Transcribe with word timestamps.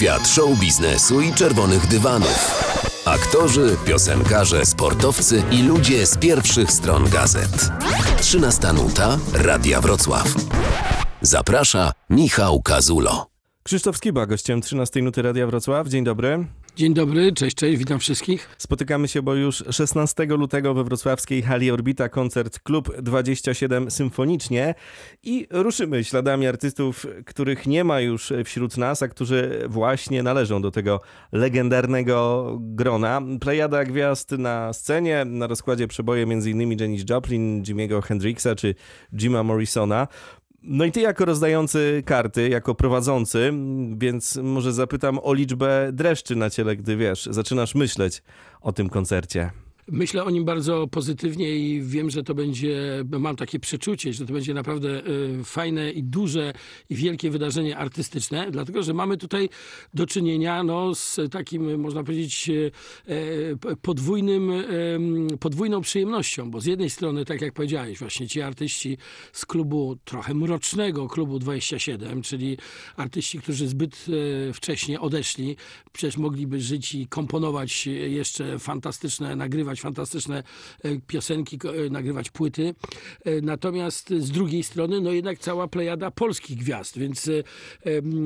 Świat 0.00 0.28
show 0.28 0.58
biznesu 0.60 1.20
i 1.20 1.34
czerwonych 1.34 1.86
dywanów. 1.86 2.64
Aktorzy, 3.04 3.76
piosenkarze, 3.86 4.66
sportowcy 4.66 5.42
i 5.50 5.62
ludzie 5.62 6.06
z 6.06 6.16
pierwszych 6.16 6.72
stron 6.72 7.08
gazet. 7.08 7.70
13 8.20 8.72
nuta 8.72 9.18
Radia 9.34 9.80
Wrocław. 9.80 10.34
Zaprasza 11.20 11.92
Michał 12.10 12.62
Kazulo. 12.62 13.26
Krzysztof 13.62 13.96
Skiba, 13.96 14.26
gościem 14.26 14.60
13 14.60 15.02
Nuty 15.02 15.22
Radia 15.22 15.46
Wrocław. 15.46 15.88
Dzień 15.88 16.04
dobry. 16.04 16.46
Dzień 16.76 16.94
dobry, 16.94 17.32
cześć, 17.32 17.56
cześć, 17.56 17.78
witam 17.78 17.98
wszystkich. 17.98 18.48
Spotykamy 18.58 19.08
się, 19.08 19.22
bo 19.22 19.34
już 19.34 19.64
16 19.70 20.24
lutego 20.24 20.74
we 20.74 20.84
wrocławskiej 20.84 21.42
hali 21.42 21.70
Orbita 21.70 22.08
koncert 22.08 22.58
Klub 22.58 22.96
27 23.02 23.90
Symfonicznie 23.90 24.74
i 25.22 25.46
ruszymy 25.50 26.04
śladami 26.04 26.46
artystów, 26.46 27.06
których 27.26 27.66
nie 27.66 27.84
ma 27.84 28.00
już 28.00 28.32
wśród 28.44 28.76
nas, 28.76 29.02
a 29.02 29.08
którzy 29.08 29.64
właśnie 29.68 30.22
należą 30.22 30.62
do 30.62 30.70
tego 30.70 31.00
legendarnego 31.32 32.46
grona. 32.60 33.22
Plejada 33.40 33.84
gwiazd 33.84 34.30
na 34.30 34.72
scenie, 34.72 35.24
na 35.24 35.46
rozkładzie 35.46 35.88
przeboje 35.88 36.22
m.in. 36.22 36.78
Janis 36.80 37.04
Joplin, 37.10 37.62
Jimmy'ego 37.62 38.02
Hendrixa 38.02 38.54
czy 38.56 38.74
Jima 39.14 39.42
Morrisona. 39.42 40.08
No 40.62 40.84
i 40.84 40.92
ty 40.92 41.00
jako 41.00 41.24
rozdający 41.24 42.02
karty, 42.06 42.48
jako 42.48 42.74
prowadzący, 42.74 43.52
więc 43.96 44.36
może 44.36 44.72
zapytam 44.72 45.18
o 45.22 45.34
liczbę 45.34 45.90
dreszczy 45.92 46.36
na 46.36 46.50
ciele, 46.50 46.76
gdy 46.76 46.96
wiesz, 46.96 47.28
zaczynasz 47.30 47.74
myśleć 47.74 48.22
o 48.60 48.72
tym 48.72 48.88
koncercie. 48.88 49.50
Myślę 49.92 50.24
o 50.24 50.30
nim 50.30 50.44
bardzo 50.44 50.86
pozytywnie 50.86 51.56
i 51.56 51.82
wiem, 51.82 52.10
że 52.10 52.22
to 52.22 52.34
będzie, 52.34 53.04
mam 53.18 53.36
takie 53.36 53.60
przeczucie, 53.60 54.12
że 54.12 54.26
to 54.26 54.32
będzie 54.32 54.54
naprawdę 54.54 55.08
y, 55.08 55.44
fajne 55.44 55.90
i 55.90 56.02
duże 56.02 56.52
i 56.90 56.94
wielkie 56.94 57.30
wydarzenie 57.30 57.76
artystyczne, 57.76 58.50
dlatego 58.50 58.82
że 58.82 58.94
mamy 58.94 59.16
tutaj 59.16 59.48
do 59.94 60.06
czynienia 60.06 60.62
no, 60.62 60.94
z 60.94 61.20
takim, 61.30 61.80
można 61.80 62.04
powiedzieć, 62.04 62.48
y, 62.48 62.72
y, 63.10 63.76
podwójnym, 63.82 64.52
podwójną 65.40 65.80
przyjemnością, 65.80 66.50
bo 66.50 66.60
z 66.60 66.66
jednej 66.66 66.90
strony, 66.90 67.24
tak 67.24 67.40
jak 67.40 67.54
powiedziałeś, 67.54 67.98
właśnie 67.98 68.28
ci 68.28 68.42
artyści 68.42 68.98
z 69.32 69.46
klubu 69.46 69.96
trochę 70.04 70.34
mrocznego, 70.34 71.08
klubu 71.08 71.38
27, 71.38 72.22
czyli 72.22 72.58
artyści, 72.96 73.38
którzy 73.38 73.68
zbyt 73.68 74.06
wcześnie 74.54 75.00
odeszli, 75.00 75.56
przecież 75.92 76.16
mogliby 76.16 76.60
żyć 76.60 76.94
i 76.94 77.06
komponować 77.06 77.86
jeszcze 77.86 78.58
fantastyczne, 78.58 79.36
nagrywać 79.36 79.79
fantastyczne 79.80 80.42
e, 80.82 80.98
piosenki, 81.06 81.58
e, 81.86 81.90
nagrywać 81.90 82.30
płyty. 82.30 82.74
E, 83.24 83.40
natomiast 83.40 84.14
z 84.18 84.30
drugiej 84.30 84.62
strony, 84.62 85.00
no 85.00 85.12
jednak 85.12 85.38
cała 85.38 85.68
plejada 85.68 86.10
polskich 86.10 86.58
gwiazd, 86.58 86.98
więc 86.98 87.30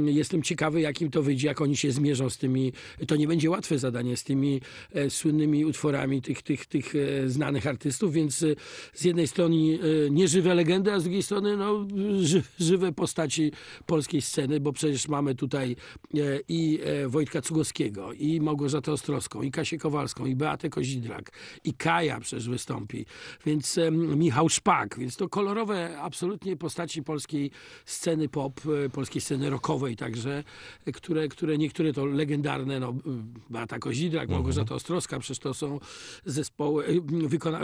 jestem 0.07 0.43
ciekawy, 0.43 0.81
jakim 0.81 1.11
to 1.11 1.23
wyjdzie, 1.23 1.49
jak 1.49 1.61
oni 1.61 1.77
się 1.77 1.93
zmierzą 1.93 2.31
z 2.31 2.39
tymi. 2.39 2.73
To 3.07 3.17
nie 3.17 3.29
będzie 3.29 3.51
łatwe 3.51 3.79
zadanie 3.79 4.17
z 4.17 4.25
tymi 4.25 4.61
słynnymi 5.09 5.65
utworami 5.65 6.23
tych, 6.23 6.43
tych, 6.43 6.67
tych 6.67 6.93
znanych 7.27 7.67
artystów, 7.67 8.13
więc 8.13 8.45
z 8.95 9.05
jednej 9.05 9.29
strony 9.29 9.79
nieżywe 10.11 10.55
legendy, 10.55 10.93
a 10.93 11.01
z 11.01 11.03
drugiej 11.03 11.23
strony 11.23 11.57
no, 11.57 11.87
żywe 12.59 12.93
postaci 12.93 13.53
polskiej 13.87 14.23
sceny, 14.23 14.61
bo 14.61 14.73
przecież 14.73 15.09
mamy 15.09 15.35
tutaj 15.35 15.77
i 16.49 16.81
Wojtka 17.07 17.43
Cugowskiego, 17.43 18.13
i 18.13 18.41
Małgorzatę 18.41 18.93
Ostrowską, 18.93 19.43
i 19.43 19.51
Kasię 19.51 19.79
Kowalską, 19.79 20.27
i 20.27 20.37
Beatę 20.37 20.71
Kozidrak, 20.71 21.31
i 21.65 21.75
Kaja 21.75 22.21
przecież 22.21 22.49
wystąpi, 22.49 23.07
więc 23.47 23.79
Michał 23.91 24.49
Szpak, 24.49 24.99
więc 24.99 25.17
to 25.17 25.29
kolorowe 25.29 25.99
absolutnie 26.01 26.57
postaci 26.57 27.03
polskiej 27.03 27.51
sceny 27.85 28.29
pop, 28.29 28.61
e, 28.85 28.91
polskiej 28.91 29.21
sceny 29.21 29.51
rockowej 29.51 29.97
także, 29.97 30.45
które, 30.95 31.29
które 31.29 31.59
niektóre 31.59 31.93
to 31.93 32.05
legendarne, 32.05 32.81
no 32.81 32.95
Beata 33.51 33.79
Kozidrak, 33.79 34.23
mhm. 34.23 34.39
Małgorzata 34.39 34.75
Ostrowska, 34.75 35.19
przecież 35.19 35.39
to 35.39 35.55
są 35.55 35.81
zespoły, 36.25 36.87
e, 36.87 37.29
wykona, 37.29 37.61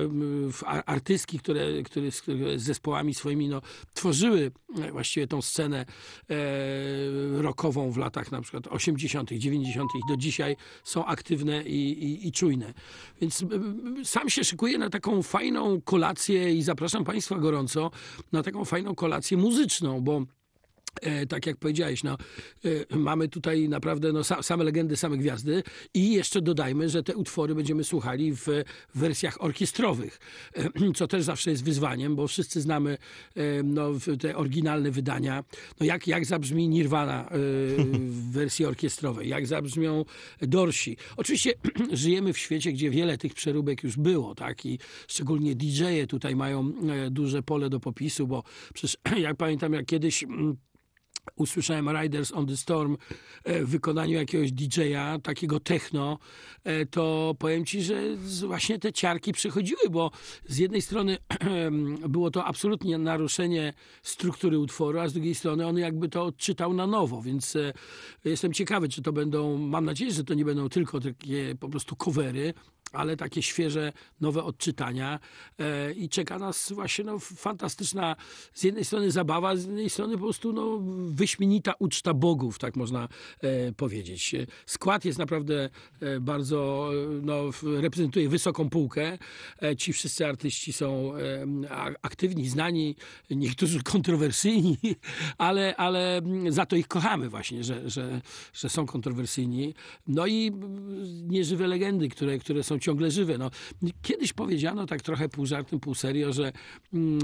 artystki, 0.87 1.39
które, 1.39 1.83
które 1.83 2.11
z 2.59 2.63
zespołami 2.63 3.15
swoimi 3.15 3.49
no, 3.49 3.63
tworzyły 3.95 4.51
e, 4.79 4.93
właściwie 4.93 5.27
tą 5.27 5.43
scenę 5.43 5.87
e, 6.31 6.37
rockową 7.43 7.91
w 7.91 7.97
latach 7.97 8.33
na 8.33 8.41
przykład 8.41 8.67
80., 8.67 9.31
90. 9.33 9.91
do 10.09 10.17
dzisiaj 10.17 10.57
są 10.85 11.07
aktywne 11.07 11.63
i, 11.63 12.05
i, 12.05 12.29
i 12.29 12.33
czujne. 12.33 12.75
Więc 13.21 13.45
sam 14.05 14.31
się 14.31 14.45
szykuję 14.45 14.79
na 14.79 14.91
taką 14.91 15.23
fajną 15.23 15.81
kolację 15.81 16.55
i 16.55 16.63
zapraszam 16.63 17.05
Państwa 17.05 17.39
gorąco 17.39 17.91
na 18.33 18.43
taką 18.43 18.65
fajną 18.65 18.95
kolację 18.95 19.37
muzyczną, 19.37 20.01
bo 20.01 20.25
tak 21.29 21.47
jak 21.47 21.57
powiedziałeś, 21.57 22.03
no, 22.03 22.17
e, 22.65 22.97
mamy 22.97 23.29
tutaj 23.29 23.69
naprawdę 23.69 24.13
no, 24.13 24.21
sa, 24.21 24.43
same 24.43 24.65
legendy, 24.65 24.97
same 24.97 25.17
gwiazdy 25.17 25.63
i 25.95 26.13
jeszcze 26.13 26.43
dodajmy, 26.43 26.89
że 26.89 27.03
te 27.03 27.17
utwory 27.17 27.55
będziemy 27.55 27.85
słuchali 27.85 28.33
w, 28.33 28.47
wersjach 28.95 29.43
orkiestrowych, 29.43 30.19
e, 30.57 30.93
co 30.99 31.07
też 31.07 31.25
zawsze 31.25 31.51
jest 31.51 31.65
wyzwaniem, 31.65 32.17
bo 32.17 32.29
wszyscy 32.29 32.61
znamy 32.61 32.99
e, 33.37 33.63
no, 33.63 33.91
te 34.21 34.37
oryginalne 34.37 34.91
wydania. 34.91 35.45
No, 35.81 35.87
jak, 35.87 36.07
jak 36.07 36.27
zabrzmi 36.27 36.69
Nirvana 36.69 37.25
e, 37.25 37.29
w 37.95 38.31
wersji 38.39 38.65
orkiestrowej, 38.65 39.29
jak 39.29 39.47
zabrzmią 39.47 40.05
Dorsi. 40.41 40.97
Oczywiście 41.17 41.53
żyjemy 41.93 42.33
w 42.33 42.39
świecie, 42.39 42.73
gdzie 42.73 42.91
wiele 42.91 43.19
tych 43.19 43.35
przeróbek 43.35 43.85
już 43.85 43.97
było, 43.97 44.35
tak, 44.35 44.67
i 44.67 44.79
szczególnie 45.09 45.55
DJ-e 45.55 46.07
tutaj 46.07 46.37
mają 46.37 46.73
e, 46.89 47.11
duże 47.11 47.43
pole 47.43 47.71
do 47.71 47.81
popisu, 47.81 48.27
bo 48.27 48.43
przecież 48.75 48.97
jak 49.27 49.37
pamiętam, 49.37 49.73
jak 49.73 49.87
kiedyś 49.87 50.23
mm, 50.23 50.57
usłyszałem 51.37 51.89
Riders 51.89 52.33
on 52.33 52.47
the 52.47 52.57
Storm 52.57 52.97
e, 53.45 53.65
w 53.65 53.69
wykonaniu 53.69 54.13
jakiegoś 54.13 54.53
DJ-a, 54.53 55.19
takiego 55.19 55.61
techno, 55.61 56.19
e, 56.65 56.87
to 56.87 57.35
powiem 57.39 57.65
ci, 57.65 57.83
że 57.83 58.17
właśnie 58.47 58.79
te 58.79 58.93
ciarki 58.93 59.33
przychodziły, 59.33 59.91
bo 59.91 60.11
z 60.47 60.59
jednej 60.59 60.83
strony 60.83 61.19
było 62.09 62.31
to 62.31 62.45
absolutnie 62.45 62.99
naruszenie 62.99 63.73
struktury 64.03 64.59
utworu, 64.59 64.99
a 64.99 65.09
z 65.09 65.13
drugiej 65.13 65.35
strony 65.35 65.67
on 65.67 65.79
jakby 65.79 66.09
to 66.09 66.25
odczytał 66.25 66.75
na 66.75 66.87
nowo, 66.87 67.23
więc 67.23 67.57
e, 67.57 67.73
jestem 68.25 68.53
ciekawy, 68.53 68.89
czy 68.89 69.03
to 69.03 69.13
będą, 69.13 69.59
mam 69.59 69.85
nadzieję, 69.85 70.13
że 70.13 70.25
to 70.25 70.35
nie 70.35 70.45
będą 70.45 70.69
tylko 70.69 71.01
takie 71.01 71.55
po 71.61 71.69
prostu 71.69 71.97
covery, 71.97 72.55
ale 72.93 73.17
takie 73.17 73.43
świeże, 73.43 73.93
nowe 74.21 74.45
odczytania. 74.45 75.21
E, 75.59 75.93
i 75.93 76.09
czeka 76.09 76.39
nas 76.39 76.73
właśnie 76.73 77.05
no, 77.05 77.19
fantastyczna 77.19 78.17
z 78.55 78.63
jednej 78.63 78.85
strony 78.85 79.11
zabawa, 79.11 79.57
z 79.57 79.67
drugiej 79.67 79.91
strony 79.91 80.15
po 80.15 80.25
prostu 80.25 80.53
no, 80.53 80.79
wyśmienita 81.21 81.75
uczta 81.79 82.15
bogów, 82.15 82.59
tak 82.59 82.77
można 82.77 83.09
e, 83.41 83.73
powiedzieć. 83.73 84.35
Skład 84.67 85.05
jest 85.05 85.19
naprawdę 85.19 85.71
e, 86.01 86.21
bardzo, 86.21 86.91
e, 86.93 87.21
no, 87.23 87.51
reprezentuje 87.81 88.29
wysoką 88.29 88.71
półkę. 88.71 89.19
Ci 89.79 89.93
wszyscy 89.93 90.27
artyści 90.27 90.73
są 90.73 91.13
aktywni, 92.03 92.49
znani, 92.49 92.97
niektórzy 93.31 93.83
kontrowersyjni, 93.93 94.79
ale, 95.39 95.77
ale 95.77 96.23
za 96.49 96.67
to 96.67 96.77
ich 96.77 96.89
kochamy 96.89 97.29
właśnie, 97.29 97.65
że, 97.65 97.91
że, 97.91 98.21
że 98.53 98.69
są 98.69 98.87
kontrowersyjni. 98.87 99.75
No 100.07 100.27
i 100.27 100.53
nieżywe 101.29 101.67
legendy, 101.67 102.09
które, 102.09 102.39
które 102.39 102.63
są 102.63 102.79
ciągle 102.79 103.11
żywe. 103.11 103.39
No, 103.39 103.51
kiedyś 104.03 104.33
powiedziano 104.33 104.87
tak 104.87 105.03
trochę 105.03 105.29
pół 105.29 105.47
żartem, 105.47 105.81
pół 105.81 105.95
serio, 105.95 106.33
że 106.33 106.53
mm, 106.93 107.21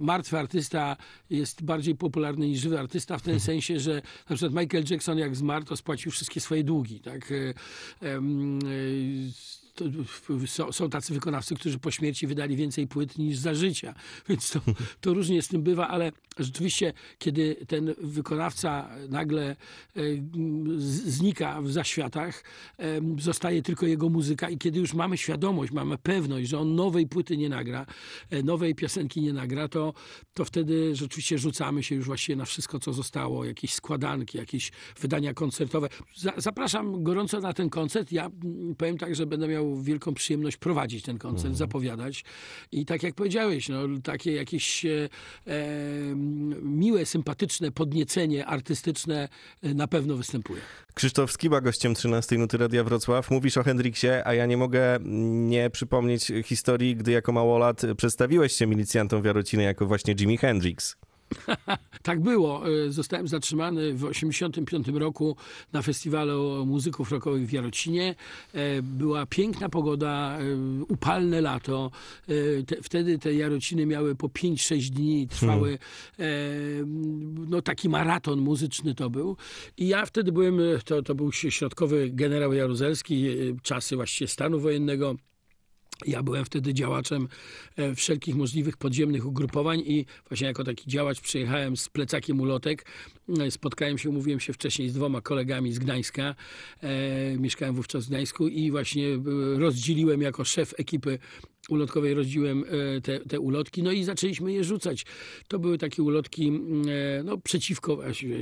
martwy 0.00 0.38
artysta 0.38 0.96
jest 1.30 1.64
bardziej 1.64 1.94
popularny 1.94 2.37
niż 2.46 2.60
żywy 2.60 2.78
artysta 2.78 3.18
w 3.18 3.22
tym 3.22 3.40
sensie, 3.40 3.80
że 3.80 4.02
na 4.30 4.36
przykład 4.36 4.62
Michael 4.62 4.84
Jackson 4.90 5.18
jak 5.18 5.36
zmarł, 5.36 5.64
to 5.64 5.76
spłacił 5.76 6.12
wszystkie 6.12 6.40
swoje 6.40 6.64
długi. 6.64 7.00
Tak? 7.00 7.32
E, 9.82 10.46
są, 10.46 10.72
są, 10.72 10.90
tacy 10.90 11.14
wykonawcy, 11.14 11.54
którzy 11.54 11.78
po 11.78 11.90
śmierci 11.90 12.26
wydali 12.26 12.56
więcej 12.56 12.86
płyt 12.86 13.18
niż 13.18 13.36
za 13.36 13.54
życia. 13.54 13.94
Więc 14.28 14.50
to, 14.50 14.60
to 15.00 15.14
różnie 15.14 15.42
z 15.42 15.48
tym 15.48 15.62
bywa, 15.62 15.88
ale 15.88 16.12
rzeczywiście, 16.38 16.92
kiedy 17.18 17.56
ten 17.68 17.94
wykonawca 18.02 18.90
nagle 19.08 19.56
e, 19.96 20.00
znika 20.78 21.62
w 21.62 21.72
zaświatach, 21.72 22.44
zostaje 23.18 23.62
tylko 23.62 23.86
jego 23.86 24.08
muzyka 24.08 24.50
i 24.50 24.58
kiedy 24.58 24.78
już 24.78 24.94
mamy 24.94 25.16
świadomość, 25.16 25.72
mamy 25.72 25.98
pewność, 25.98 26.48
że 26.48 26.58
on 26.58 26.74
nowej 26.74 27.06
płyty 27.06 27.36
nie 27.36 27.48
nagra, 27.48 27.86
e, 28.30 28.42
nowej 28.42 28.74
piosenki 28.74 29.20
nie 29.20 29.32
nagra, 29.32 29.68
to, 29.68 29.94
to 30.34 30.44
wtedy 30.44 30.94
rzeczywiście 30.96 31.38
rzucamy 31.38 31.82
się 31.82 31.94
już 31.94 32.06
właściwie 32.06 32.36
na 32.36 32.44
wszystko, 32.44 32.78
co 32.78 32.92
zostało, 32.92 33.44
jakieś 33.44 33.74
składanki, 33.74 34.38
jakieś 34.38 34.72
wydania 35.00 35.34
koncertowe. 35.34 35.88
Zapraszam 36.36 37.02
gorąco 37.02 37.40
na 37.40 37.52
ten 37.52 37.70
koncert. 37.70 38.12
Ja 38.12 38.30
powiem 38.78 38.98
tak, 38.98 39.14
że 39.14 39.26
będę 39.26 39.48
miał 39.48 39.67
wielką 39.76 40.14
przyjemność 40.14 40.56
prowadzić 40.56 41.04
ten 41.04 41.18
koncert, 41.18 41.44
mhm. 41.44 41.54
zapowiadać. 41.54 42.24
I 42.72 42.86
tak 42.86 43.02
jak 43.02 43.14
powiedziałeś, 43.14 43.68
no, 43.68 43.78
takie 44.02 44.32
jakieś 44.32 44.84
e, 44.84 45.08
miłe, 46.62 47.06
sympatyczne 47.06 47.70
podniecenie 47.70 48.46
artystyczne 48.46 49.28
e, 49.62 49.74
na 49.74 49.88
pewno 49.88 50.16
występuje. 50.16 50.60
Krzysztof 50.94 51.32
Skiba, 51.32 51.60
gościem 51.60 51.94
13 51.94 52.38
Nuty 52.38 52.58
Radia 52.58 52.84
Wrocław. 52.84 53.30
Mówisz 53.30 53.56
o 53.56 53.62
Hendriksie, 53.62 54.08
a 54.24 54.34
ja 54.34 54.46
nie 54.46 54.56
mogę 54.56 54.98
nie 55.48 55.70
przypomnieć 55.70 56.32
historii, 56.44 56.96
gdy 56.96 57.12
jako 57.12 57.32
małolat 57.32 57.82
przedstawiłeś 57.96 58.52
się 58.52 58.66
milicjantom 58.66 59.22
w 59.22 59.24
Jarocinie 59.24 59.64
jako 59.64 59.86
właśnie 59.86 60.14
Jimi 60.14 60.36
Hendrix. 60.36 60.96
tak 62.02 62.20
było. 62.20 62.62
E, 62.68 62.92
zostałem 62.92 63.28
zatrzymany 63.28 63.92
w 63.92 64.08
1985 64.08 64.88
roku 64.88 65.36
na 65.72 65.82
festiwalu 65.82 66.66
muzyków 66.66 67.12
rockowych 67.12 67.46
w 67.46 67.52
Jarocinie. 67.52 68.14
E, 68.54 68.82
była 68.82 69.26
piękna 69.26 69.68
pogoda, 69.68 70.38
e, 70.38 70.44
upalne 70.88 71.40
lato. 71.40 71.90
Te, 72.66 72.82
wtedy 72.82 73.18
te 73.18 73.34
Jarociny 73.34 73.86
miały 73.86 74.14
po 74.14 74.28
5-6 74.28 74.90
dni, 74.90 75.28
trwały 75.28 75.78
hmm. 76.16 77.46
no, 77.48 77.62
taki 77.62 77.88
maraton 77.88 78.40
muzyczny 78.40 78.94
to 78.94 79.10
był. 79.10 79.36
I 79.76 79.88
ja 79.88 80.06
wtedy 80.06 80.32
byłem, 80.32 80.60
to, 80.84 81.02
to 81.02 81.14
był 81.14 81.32
środkowy 81.32 82.10
generał 82.10 82.52
Jaruzelski, 82.52 83.28
czasy 83.62 83.96
właściwie 83.96 84.28
stanu 84.28 84.60
wojennego. 84.60 85.14
Ja 86.06 86.22
byłem 86.22 86.44
wtedy 86.44 86.74
działaczem 86.74 87.28
e, 87.76 87.94
wszelkich 87.94 88.34
możliwych 88.34 88.76
podziemnych 88.76 89.26
ugrupowań 89.26 89.80
i 89.86 90.06
właśnie 90.28 90.46
jako 90.46 90.64
taki 90.64 90.90
działacz 90.90 91.20
przyjechałem 91.20 91.76
z 91.76 91.88
plecakiem 91.88 92.40
ulotek. 92.40 92.86
E, 93.40 93.50
spotkałem 93.50 93.98
się, 93.98 94.10
umówiłem 94.10 94.40
się 94.40 94.52
wcześniej 94.52 94.88
z 94.88 94.92
dwoma 94.92 95.20
kolegami 95.20 95.72
z 95.72 95.78
Gdańska. 95.78 96.34
E, 96.82 97.36
mieszkałem 97.38 97.74
wówczas 97.74 98.06
w 98.06 98.08
Gdańsku 98.08 98.48
i 98.48 98.70
właśnie 98.70 99.08
e, 99.08 99.18
rozdzieliłem 99.58 100.22
jako 100.22 100.44
szef 100.44 100.74
ekipy 100.78 101.18
ulotkowej 101.68 102.14
rozdziłem 102.14 102.64
e, 102.96 103.00
te, 103.00 103.20
te 103.20 103.40
ulotki, 103.40 103.82
no 103.82 103.92
i 103.92 104.04
zaczęliśmy 104.04 104.52
je 104.52 104.64
rzucać. 104.64 105.06
To 105.48 105.58
były 105.58 105.78
takie 105.78 106.02
ulotki 106.02 106.48
e, 106.48 107.22
no, 107.22 107.38
przeciwko 107.38 107.98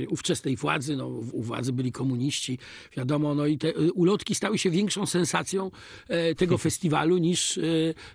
ówczesnej 0.09 0.55
władzy, 0.55 0.95
no, 0.95 1.07
u 1.07 1.41
władzy 1.41 1.73
byli 1.73 1.91
komuniści, 1.91 2.59
wiadomo, 2.97 3.35
no 3.35 3.45
i 3.45 3.57
te 3.57 3.73
ulotki 3.73 4.35
stały 4.35 4.57
się 4.57 4.69
większą 4.69 5.05
sensacją 5.05 5.71
tego 6.37 6.57
festiwalu 6.67 7.17
niż 7.17 7.59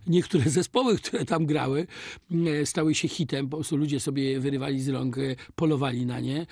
niektóre 0.07 0.51
zespoły, 0.51 0.97
które 0.97 1.25
tam 1.25 1.47
grały, 1.47 1.87
stały 2.65 2.95
się 2.95 3.09
hitem, 3.09 3.49
po 3.49 3.57
prostu 3.57 3.77
ludzie 3.77 4.01
sobie 4.01 4.25
je 4.25 4.41
wyrywali 4.41 4.81
z 4.81 4.89
rąk, 4.89 5.17
polowali 5.55 6.07
na 6.07 6.21
nie, 6.21 6.47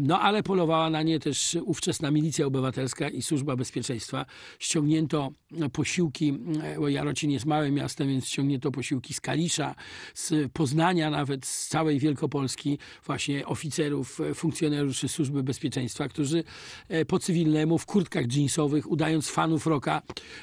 no 0.00 0.20
ale 0.20 0.42
polowała 0.42 0.90
na 0.90 1.02
nie 1.02 1.20
też 1.20 1.56
ówczesna 1.64 2.10
milicja 2.10 2.46
obywatelska 2.46 3.08
i 3.08 3.22
służba 3.22 3.56
bezpieczeństwa. 3.56 4.26
Ściągnięto 4.58 5.30
posiłki, 5.72 6.38
bo 6.78 6.88
Jarocin 6.88 7.30
jest 7.30 7.46
małym 7.46 7.74
miastem, 7.74 8.08
więc 8.08 8.26
ściągnięto 8.26 8.70
posiłki 8.70 9.14
z 9.14 9.20
Kalisza, 9.20 9.74
z 10.14 10.52
Poznania 10.52 11.10
nawet, 11.10 11.46
z 11.46 11.68
całej 11.68 11.98
Wielkopolski, 11.98 12.78
właśnie 13.06 13.46
oficerów, 13.46 14.20
e, 14.20 14.34
funkcjonariuszy 14.34 15.08
służby 15.08 15.42
bezpieczeństwa, 15.42 16.08
którzy 16.08 16.44
e, 16.88 17.04
po 17.04 17.18
cywilnemu 17.18 17.78
w 17.78 17.86
kurtkach 17.86 18.36
jeansowych, 18.36 18.90
udając 18.90 19.28
fanów 19.28 19.66
rocka, 19.66 20.02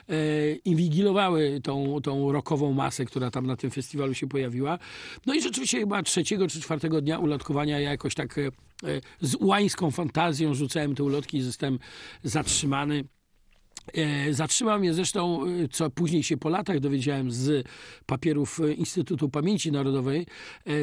e, 0.09 0.15
inwigilowały 0.55 1.59
tą, 1.63 2.01
tą 2.03 2.31
rockową 2.31 2.73
masę, 2.73 3.05
która 3.05 3.31
tam 3.31 3.47
na 3.47 3.55
tym 3.55 3.71
festiwalu 3.71 4.13
się 4.13 4.27
pojawiła. 4.27 4.79
No 5.25 5.33
i 5.33 5.41
rzeczywiście 5.41 5.79
chyba 5.79 6.03
trzeciego 6.03 6.47
czy 6.47 6.61
czwartego 6.61 7.01
dnia 7.01 7.19
ulotkowania 7.19 7.79
ja 7.79 7.91
jakoś 7.91 8.15
tak 8.15 8.39
z 9.21 9.35
ułańską 9.35 9.91
fantazją 9.91 10.53
rzucałem 10.53 10.95
te 10.95 11.03
ulotki 11.03 11.37
i 11.37 11.41
zostałem 11.41 11.79
zatrzymany. 12.23 13.03
E, 13.93 14.33
zatrzymał 14.33 14.79
mnie 14.79 14.93
zresztą, 14.93 15.45
e, 15.45 15.67
co 15.67 15.89
później 15.89 16.23
się 16.23 16.37
po 16.37 16.49
latach 16.49 16.79
dowiedziałem 16.79 17.31
z 17.31 17.67
papierów 18.05 18.59
e, 18.59 18.73
Instytutu 18.73 19.29
Pamięci 19.29 19.71
Narodowej, 19.71 20.25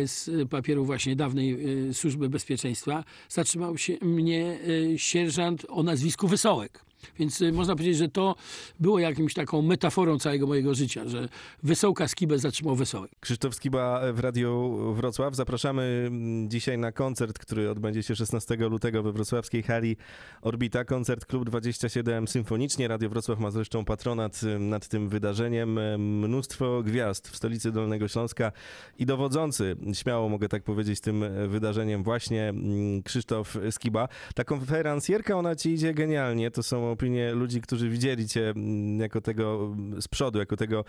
z 0.04 0.48
papierów 0.50 0.86
właśnie 0.86 1.16
dawnej 1.16 1.58
Służby 1.92 2.28
Bezpieczeństwa. 2.28 3.04
Zatrzymał 3.28 3.78
się 3.78 3.96
mnie 4.02 4.58
sierżant 4.96 5.66
o 5.68 5.82
nazwisku 5.82 6.28
Wesołek. 6.28 6.89
Więc 7.18 7.40
y, 7.40 7.52
można 7.52 7.76
powiedzieć, 7.76 7.96
że 7.96 8.08
to 8.08 8.34
było 8.80 8.98
jakimś 8.98 9.34
taką 9.34 9.62
metaforą 9.62 10.18
całego 10.18 10.46
mojego 10.46 10.74
życia, 10.74 11.08
że 11.08 11.28
Wesołka 11.62 12.08
Skibę 12.08 12.38
zatrzymał 12.38 12.76
Wesołek. 12.76 13.10
Krzysztof 13.20 13.54
Skiba 13.54 14.12
w 14.12 14.18
Radiu 14.18 14.78
Wrocław. 14.94 15.36
Zapraszamy 15.36 16.04
mm, 16.06 16.50
dzisiaj 16.50 16.78
na 16.78 16.92
koncert, 16.92 17.38
który 17.38 17.70
odbędzie 17.70 18.02
się 18.02 18.16
16 18.16 18.56
lutego 18.56 19.02
we 19.02 19.12
wrocławskiej 19.12 19.62
hali 19.62 19.96
Orbita. 20.42 20.84
Koncert 20.84 21.26
Klub 21.26 21.44
27 21.44 22.28
Symfonicznie. 22.28 22.88
Radio 22.88 23.08
Wrocław 23.08 23.38
ma 23.38 23.50
zresztą 23.50 23.84
patronat 23.84 24.42
y, 24.42 24.58
nad 24.58 24.88
tym 24.88 25.08
wydarzeniem. 25.08 25.78
Y, 25.78 25.98
mnóstwo 25.98 26.82
gwiazd 26.82 27.28
w 27.28 27.36
stolicy 27.36 27.72
Dolnego 27.72 28.08
Śląska 28.08 28.52
i 28.98 29.06
dowodzący, 29.06 29.76
śmiało 29.92 30.28
mogę 30.28 30.48
tak 30.48 30.62
powiedzieć, 30.62 31.00
tym 31.00 31.24
wydarzeniem 31.48 32.02
właśnie 32.02 32.48
mm, 32.48 33.02
Krzysztof 33.02 33.56
Skiba. 33.70 34.08
Ta 34.34 34.44
konferencjerka, 34.44 35.38
ona 35.38 35.56
ci 35.56 35.70
idzie 35.70 35.94
genialnie. 35.94 36.50
To 36.50 36.62
są 36.62 36.89
opinię 36.90 37.32
ludzi, 37.32 37.60
którzy 37.60 37.88
widzieli 37.88 38.28
cię 38.28 38.48
mm, 38.48 39.00
jako 39.00 39.20
tego 39.20 39.72
mm, 39.72 40.02
z 40.02 40.08
przodu, 40.08 40.38
jako 40.38 40.56
tego 40.56 40.84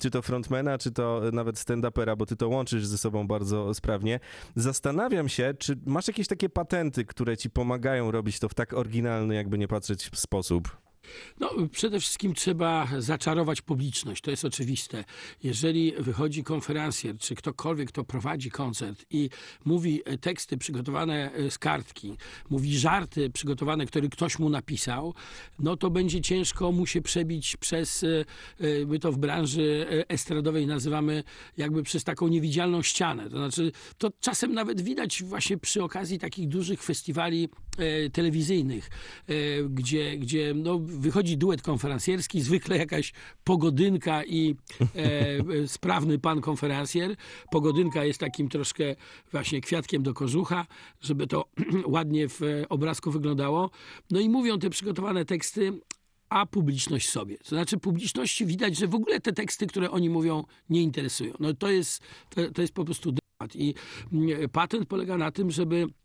czy 0.00 0.10
to 0.10 0.22
frontmana, 0.22 0.78
czy 0.78 0.92
to 0.92 1.22
nawet 1.32 1.56
stand-upera, 1.56 2.16
bo 2.16 2.26
ty 2.26 2.36
to 2.36 2.48
łączysz 2.48 2.86
ze 2.86 2.98
sobą 2.98 3.26
bardzo 3.26 3.74
sprawnie. 3.74 4.20
Zastanawiam 4.56 5.28
się, 5.28 5.54
czy 5.58 5.76
masz 5.86 6.08
jakieś 6.08 6.28
takie 6.28 6.48
patenty, 6.48 7.04
które 7.04 7.36
ci 7.36 7.50
pomagają 7.50 8.10
robić 8.10 8.38
to 8.38 8.48
w 8.48 8.54
tak 8.54 8.72
oryginalny, 8.72 9.34
jakby 9.34 9.58
nie 9.58 9.68
patrzeć, 9.68 10.10
sposób? 10.14 10.83
No, 11.40 11.50
przede 11.72 12.00
wszystkim 12.00 12.34
trzeba 12.34 12.88
zaczarować 12.98 13.62
publiczność, 13.62 14.22
to 14.22 14.30
jest 14.30 14.44
oczywiste. 14.44 15.04
Jeżeli 15.42 15.92
wychodzi 15.98 16.44
konferencjer, 16.44 17.18
czy 17.18 17.34
ktokolwiek, 17.34 17.88
kto 17.88 18.04
prowadzi 18.04 18.50
koncert 18.50 19.06
i 19.10 19.30
mówi 19.64 20.02
teksty 20.20 20.58
przygotowane 20.58 21.32
e, 21.32 21.50
z 21.50 21.58
kartki, 21.58 22.16
mówi 22.50 22.78
żarty 22.78 23.30
przygotowane, 23.30 23.86
które 23.86 24.08
ktoś 24.08 24.38
mu 24.38 24.48
napisał, 24.48 25.14
no 25.58 25.76
to 25.76 25.90
będzie 25.90 26.20
ciężko 26.20 26.72
mu 26.72 26.86
się 26.86 27.02
przebić 27.02 27.56
przez, 27.56 28.04
e, 28.04 28.24
e, 28.60 28.86
my 28.86 28.98
to 28.98 29.12
w 29.12 29.18
branży 29.18 29.86
estradowej 30.08 30.66
nazywamy 30.66 31.24
jakby 31.56 31.82
przez 31.82 32.04
taką 32.04 32.28
niewidzialną 32.28 32.82
ścianę. 32.82 33.30
To 33.30 33.36
znaczy, 33.36 33.72
to 33.98 34.10
czasem 34.20 34.54
nawet 34.54 34.80
widać 34.80 35.22
właśnie 35.22 35.58
przy 35.58 35.82
okazji 35.82 36.18
takich 36.18 36.48
dużych 36.48 36.82
festiwali 36.82 37.48
telewizyjnych, 38.12 38.90
gdzie, 39.68 40.18
gdzie 40.18 40.54
no, 40.54 40.80
wychodzi 40.94 41.38
duet 41.38 41.62
konferencjerski, 41.62 42.40
zwykle 42.40 42.78
jakaś 42.78 43.12
pogodynka 43.44 44.24
i 44.24 44.56
e, 44.94 45.68
sprawny 45.68 46.18
pan 46.18 46.40
konferencjer. 46.40 47.16
Pogodynka 47.50 48.04
jest 48.04 48.20
takim 48.20 48.48
troszkę 48.48 48.84
właśnie 49.32 49.60
kwiatkiem 49.60 50.02
do 50.02 50.14
kożucha, 50.14 50.66
żeby 51.00 51.26
to 51.26 51.44
ładnie 51.86 52.28
w 52.28 52.40
obrazku 52.68 53.10
wyglądało. 53.10 53.70
No 54.10 54.20
i 54.20 54.28
mówią 54.28 54.58
te 54.58 54.70
przygotowane 54.70 55.24
teksty, 55.24 55.72
a 56.28 56.46
publiczność 56.46 57.10
sobie. 57.10 57.38
To 57.38 57.48
znaczy 57.48 57.78
publiczności 57.78 58.46
widać, 58.46 58.76
że 58.76 58.88
w 58.88 58.94
ogóle 58.94 59.20
te 59.20 59.32
teksty, 59.32 59.66
które 59.66 59.90
oni 59.90 60.10
mówią, 60.10 60.44
nie 60.70 60.82
interesują. 60.82 61.34
No 61.40 61.54
to 61.54 61.70
jest, 61.70 62.02
to, 62.30 62.50
to 62.50 62.62
jest 62.62 62.74
po 62.74 62.84
prostu 62.84 63.12
dramat. 63.12 63.56
I 63.56 63.74
mm, 64.12 64.48
patent 64.48 64.88
polega 64.88 65.18
na 65.18 65.30
tym, 65.30 65.50
żeby 65.50 65.86
E, 65.86 66.03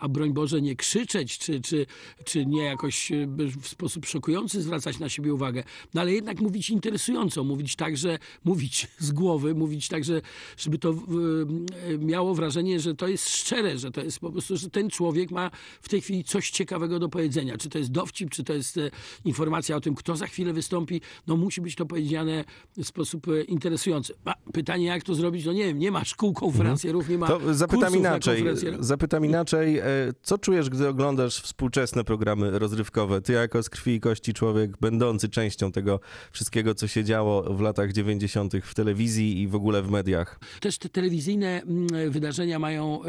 a 0.00 0.08
broń 0.08 0.32
Boże 0.32 0.62
nie 0.62 0.76
krzyczeć, 0.76 1.38
czy, 1.38 1.60
czy, 1.60 1.86
czy 2.24 2.46
nie 2.46 2.62
jakoś 2.62 3.12
e, 3.12 3.26
w 3.60 3.68
sposób 3.68 4.06
szokujący 4.06 4.62
zwracać 4.62 4.98
na 4.98 5.08
siebie 5.08 5.34
uwagę, 5.34 5.64
no 5.94 6.00
ale 6.00 6.12
jednak 6.12 6.40
mówić 6.40 6.70
interesująco, 6.70 7.44
mówić 7.44 7.76
tak, 7.76 7.96
że 7.96 8.18
mówić 8.44 8.88
z 8.98 9.12
głowy, 9.12 9.54
mówić 9.54 9.88
tak, 9.88 10.04
że, 10.04 10.22
żeby 10.56 10.78
to 10.78 10.90
e, 10.90 11.98
miało 11.98 12.34
wrażenie, 12.34 12.80
że 12.80 12.94
to 12.94 13.08
jest 13.08 13.28
szczere, 13.28 13.78
że 13.78 13.90
to 13.90 14.00
jest 14.00 14.18
po 14.18 14.32
prostu, 14.32 14.56
że 14.56 14.70
ten 14.70 14.90
człowiek 14.90 15.30
ma 15.30 15.50
w 15.82 15.88
tej 15.88 16.00
chwili 16.00 16.24
coś 16.24 16.50
ciekawego 16.50 16.98
do 16.98 17.08
powiedzenia. 17.08 17.58
Czy 17.58 17.68
to 17.68 17.78
jest 17.78 17.90
dowcip, 17.90 18.30
czy 18.30 18.44
to 18.44 18.52
jest 18.52 18.80
informacja 19.24 19.76
o 19.76 19.80
tym, 19.80 19.94
kto 19.94 20.16
za 20.16 20.26
chwilę 20.26 20.52
wystąpi, 20.52 21.00
no 21.26 21.36
musi 21.36 21.60
być 21.60 21.74
to 21.74 21.86
powiedziane 21.86 22.44
w 22.76 22.84
sposób 22.86 23.26
interesujący. 23.48 24.14
A 24.24 24.34
pytanie, 24.52 24.86
jak 24.86 25.02
to 25.02 25.14
zrobić? 25.14 25.44
No 25.44 25.52
nie 25.52 25.64
wiem, 25.64 25.78
nie 25.78 25.90
ma 25.90 26.04
szkół 26.04 26.32
konferencjerów, 26.32 27.08
nie 27.08 27.18
ma 27.18 27.26
To 27.26 27.54
zapytam 27.54 27.96
inaczej. 27.96 28.44
Zapytam 28.80 29.24
inaczej 29.24 29.41
inaczej, 29.42 29.78
e, 29.78 29.84
co 30.22 30.38
czujesz, 30.38 30.70
gdy 30.70 30.88
oglądasz 30.88 31.40
współczesne 31.40 32.04
programy 32.04 32.58
rozrywkowe? 32.58 33.20
Ty 33.20 33.32
jako 33.32 33.62
z 33.62 33.70
krwi 33.70 33.94
i 33.94 34.00
kości 34.00 34.34
człowiek, 34.34 34.76
będący 34.80 35.28
częścią 35.28 35.72
tego 35.72 36.00
wszystkiego, 36.32 36.74
co 36.74 36.88
się 36.88 37.04
działo 37.04 37.42
w 37.42 37.60
latach 37.60 37.92
90. 37.92 38.52
w 38.62 38.74
telewizji 38.74 39.42
i 39.42 39.48
w 39.48 39.54
ogóle 39.54 39.82
w 39.82 39.90
mediach. 39.90 40.40
Też 40.60 40.78
te 40.78 40.88
telewizyjne 40.88 41.62
mm, 41.62 42.10
wydarzenia 42.10 42.58
mają 42.58 43.04
e, 43.04 43.08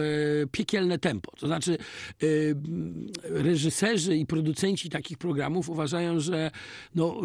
piekielne 0.51 0.99
tempo. 0.99 1.31
To 1.39 1.47
znaczy 1.47 1.77
e, 1.77 2.25
reżyserzy 3.23 4.17
i 4.17 4.25
producenci 4.25 4.89
takich 4.89 5.17
programów 5.17 5.69
uważają, 5.69 6.19
że 6.19 6.51
no, 6.95 7.21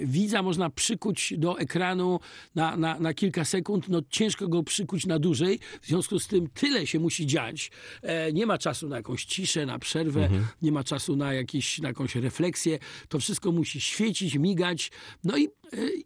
widza 0.00 0.42
można 0.42 0.70
przykuć 0.70 1.34
do 1.36 1.58
ekranu 1.58 2.20
na, 2.54 2.76
na, 2.76 2.98
na 2.98 3.14
kilka 3.14 3.44
sekund, 3.44 3.88
no 3.88 4.02
ciężko 4.10 4.48
go 4.48 4.62
przykuć 4.62 5.06
na 5.06 5.18
dłużej. 5.18 5.58
W 5.82 5.86
związku 5.86 6.18
z 6.18 6.26
tym 6.26 6.48
tyle 6.54 6.86
się 6.86 6.98
musi 6.98 7.26
dziać, 7.26 7.70
nie 8.32 8.46
ma 8.46 8.58
czasu 8.58 8.88
na 8.88 8.96
jakąś 8.96 9.24
ciszę, 9.24 9.66
na 9.66 9.78
przerwę, 9.78 10.28
nie 10.62 10.72
ma 10.72 10.84
czasu 10.84 11.16
na, 11.16 11.32
jakieś, 11.32 11.78
na 11.78 11.88
jakąś 11.88 12.16
refleksję. 12.16 12.78
To 13.08 13.18
wszystko 13.18 13.52
musi 13.52 13.80
świecić, 13.80 14.34
migać. 14.34 14.90
No 15.24 15.36
i, 15.36 15.44
e, 15.44 15.48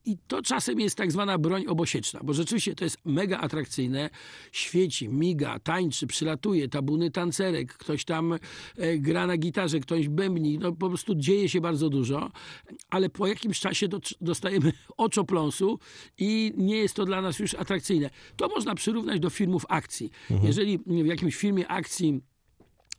i 0.05 0.19
to 0.27 0.43
czasem 0.43 0.81
jest 0.81 0.97
tak 0.97 1.13
zwana 1.13 1.39
broń 1.39 1.67
obosieczna, 1.67 2.21
bo 2.25 2.35
rzeczywiście 2.35 2.75
to 2.75 2.85
jest 2.85 2.99
mega 3.05 3.39
atrakcyjne. 3.39 4.11
Świeci, 4.53 5.09
miga, 5.09 5.59
tańczy, 5.59 6.07
przylatuje, 6.07 6.69
tabuny 6.69 7.11
tancerek, 7.11 7.73
ktoś 7.75 8.05
tam 8.05 8.33
e, 8.33 8.99
gra 8.99 9.27
na 9.27 9.37
gitarze, 9.37 9.81
ktoś 9.81 10.09
bębni. 10.09 10.59
No 10.59 10.73
po 10.73 10.89
prostu 10.89 11.15
dzieje 11.15 11.49
się 11.49 11.61
bardzo 11.61 11.89
dużo, 11.89 12.31
ale 12.91 13.09
po 13.11 13.27
jakimś 13.27 13.61
czasie 13.61 13.89
do, 13.89 14.01
dostajemy 14.21 14.73
oczopląsu 14.97 15.79
i 16.19 16.53
nie 16.57 16.77
jest 16.77 16.95
to 16.95 17.05
dla 17.05 17.23
nas 17.23 17.39
już 17.39 17.55
atrakcyjne. 17.55 18.11
To 18.37 18.49
można 18.49 18.75
przyrównać 18.75 19.21
do 19.21 19.31
filmów 19.31 19.67
akcji. 19.69 20.11
Jeżeli 20.43 20.79
w 20.79 21.07
jakimś 21.07 21.37
filmie 21.37 21.69
akcji 21.69 22.21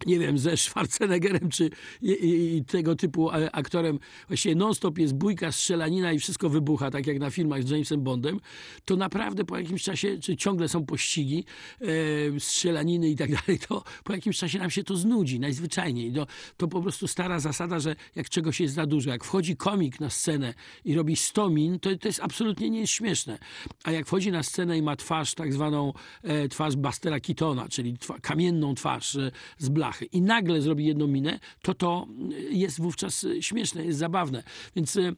nie 0.06 0.20
wiem, 0.20 0.38
ze 0.38 0.58
Schwarzeneggerem 0.58 1.50
czy 1.50 1.70
i, 2.01 2.56
i, 2.58 2.65
tego 2.65 2.96
typu 2.96 3.29
aktorem, 3.51 4.00
właściwie 4.27 4.56
non-stop 4.56 4.98
jest 4.98 5.13
bójka, 5.13 5.51
strzelanina 5.51 6.13
i 6.13 6.20
wszystko 6.20 6.50
wybucha, 6.50 6.91
tak 6.91 7.08
jak 7.08 7.20
na 7.20 7.29
filmach 7.29 7.63
z 7.63 7.70
Jamesem 7.70 8.01
Bondem, 8.01 8.39
to 8.86 8.96
naprawdę 8.96 9.46
po 9.46 9.58
jakimś 9.58 9.84
czasie, 9.84 10.18
czy 10.20 10.38
ciągle 10.38 10.70
są 10.70 10.86
pościgi, 10.86 11.46
e, 11.82 12.39
strzelaniny 12.39 13.10
i 13.10 13.15
tak 13.15 13.32
dalej, 13.32 13.60
to 13.68 13.84
po 14.03 14.13
jakimś 14.13 14.38
czasie 14.38 14.60
nam 14.60 14.70
się 14.70 14.84
to 14.84 14.96
znudzi, 14.96 15.39
najzwyczajniej. 15.39 16.13
To, 16.13 16.27
to 16.58 16.68
po 16.68 16.82
prostu 16.82 17.08
stara 17.08 17.39
zasada, 17.39 17.79
że 17.79 17.96
jak 18.15 18.29
czegoś 18.29 18.62
jest 18.62 18.74
za 18.74 18.86
dużo, 18.86 19.10
jak 19.10 19.24
wchodzi 19.24 19.56
komik 19.56 20.00
na 20.00 20.10
scenę 20.10 20.53
i 20.86 20.96
robi 20.96 21.15
100 21.15 21.50
min, 21.50 21.79
to, 21.79 21.98
to 21.98 22.08
jest 22.08 22.20
absolutnie 22.24 22.70
nie 22.70 22.79
jest 22.79 22.94
śmieszne. 22.94 23.39
A 23.84 23.91
jak 23.91 24.06
wchodzi 24.06 24.32
na 24.32 24.44
scenę 24.44 24.77
i 24.77 24.82
ma 24.82 24.96
twarz 24.96 25.34
tak 25.34 25.53
zwaną 25.53 25.94
e, 26.24 26.50
twarz 26.50 26.75
Bastera 26.75 27.20
Keatona, 27.20 27.70
czyli 27.70 27.98
twa, 27.98 28.20
kamienną 28.20 28.75
twarz 28.75 29.15
e, 29.15 29.32
z 29.58 29.70
i 30.12 30.22
nagle 30.22 30.62
zrobi 30.62 30.86
jedną 30.86 31.08
minę, 31.08 31.39
to 31.62 31.74
to 31.74 32.08
jest 32.50 32.81
wówczas 32.81 33.25
śmieszne, 33.41 33.86
jest 33.86 34.00
zabawne. 34.00 34.43
Więc 34.75 34.98
e, 34.98 35.13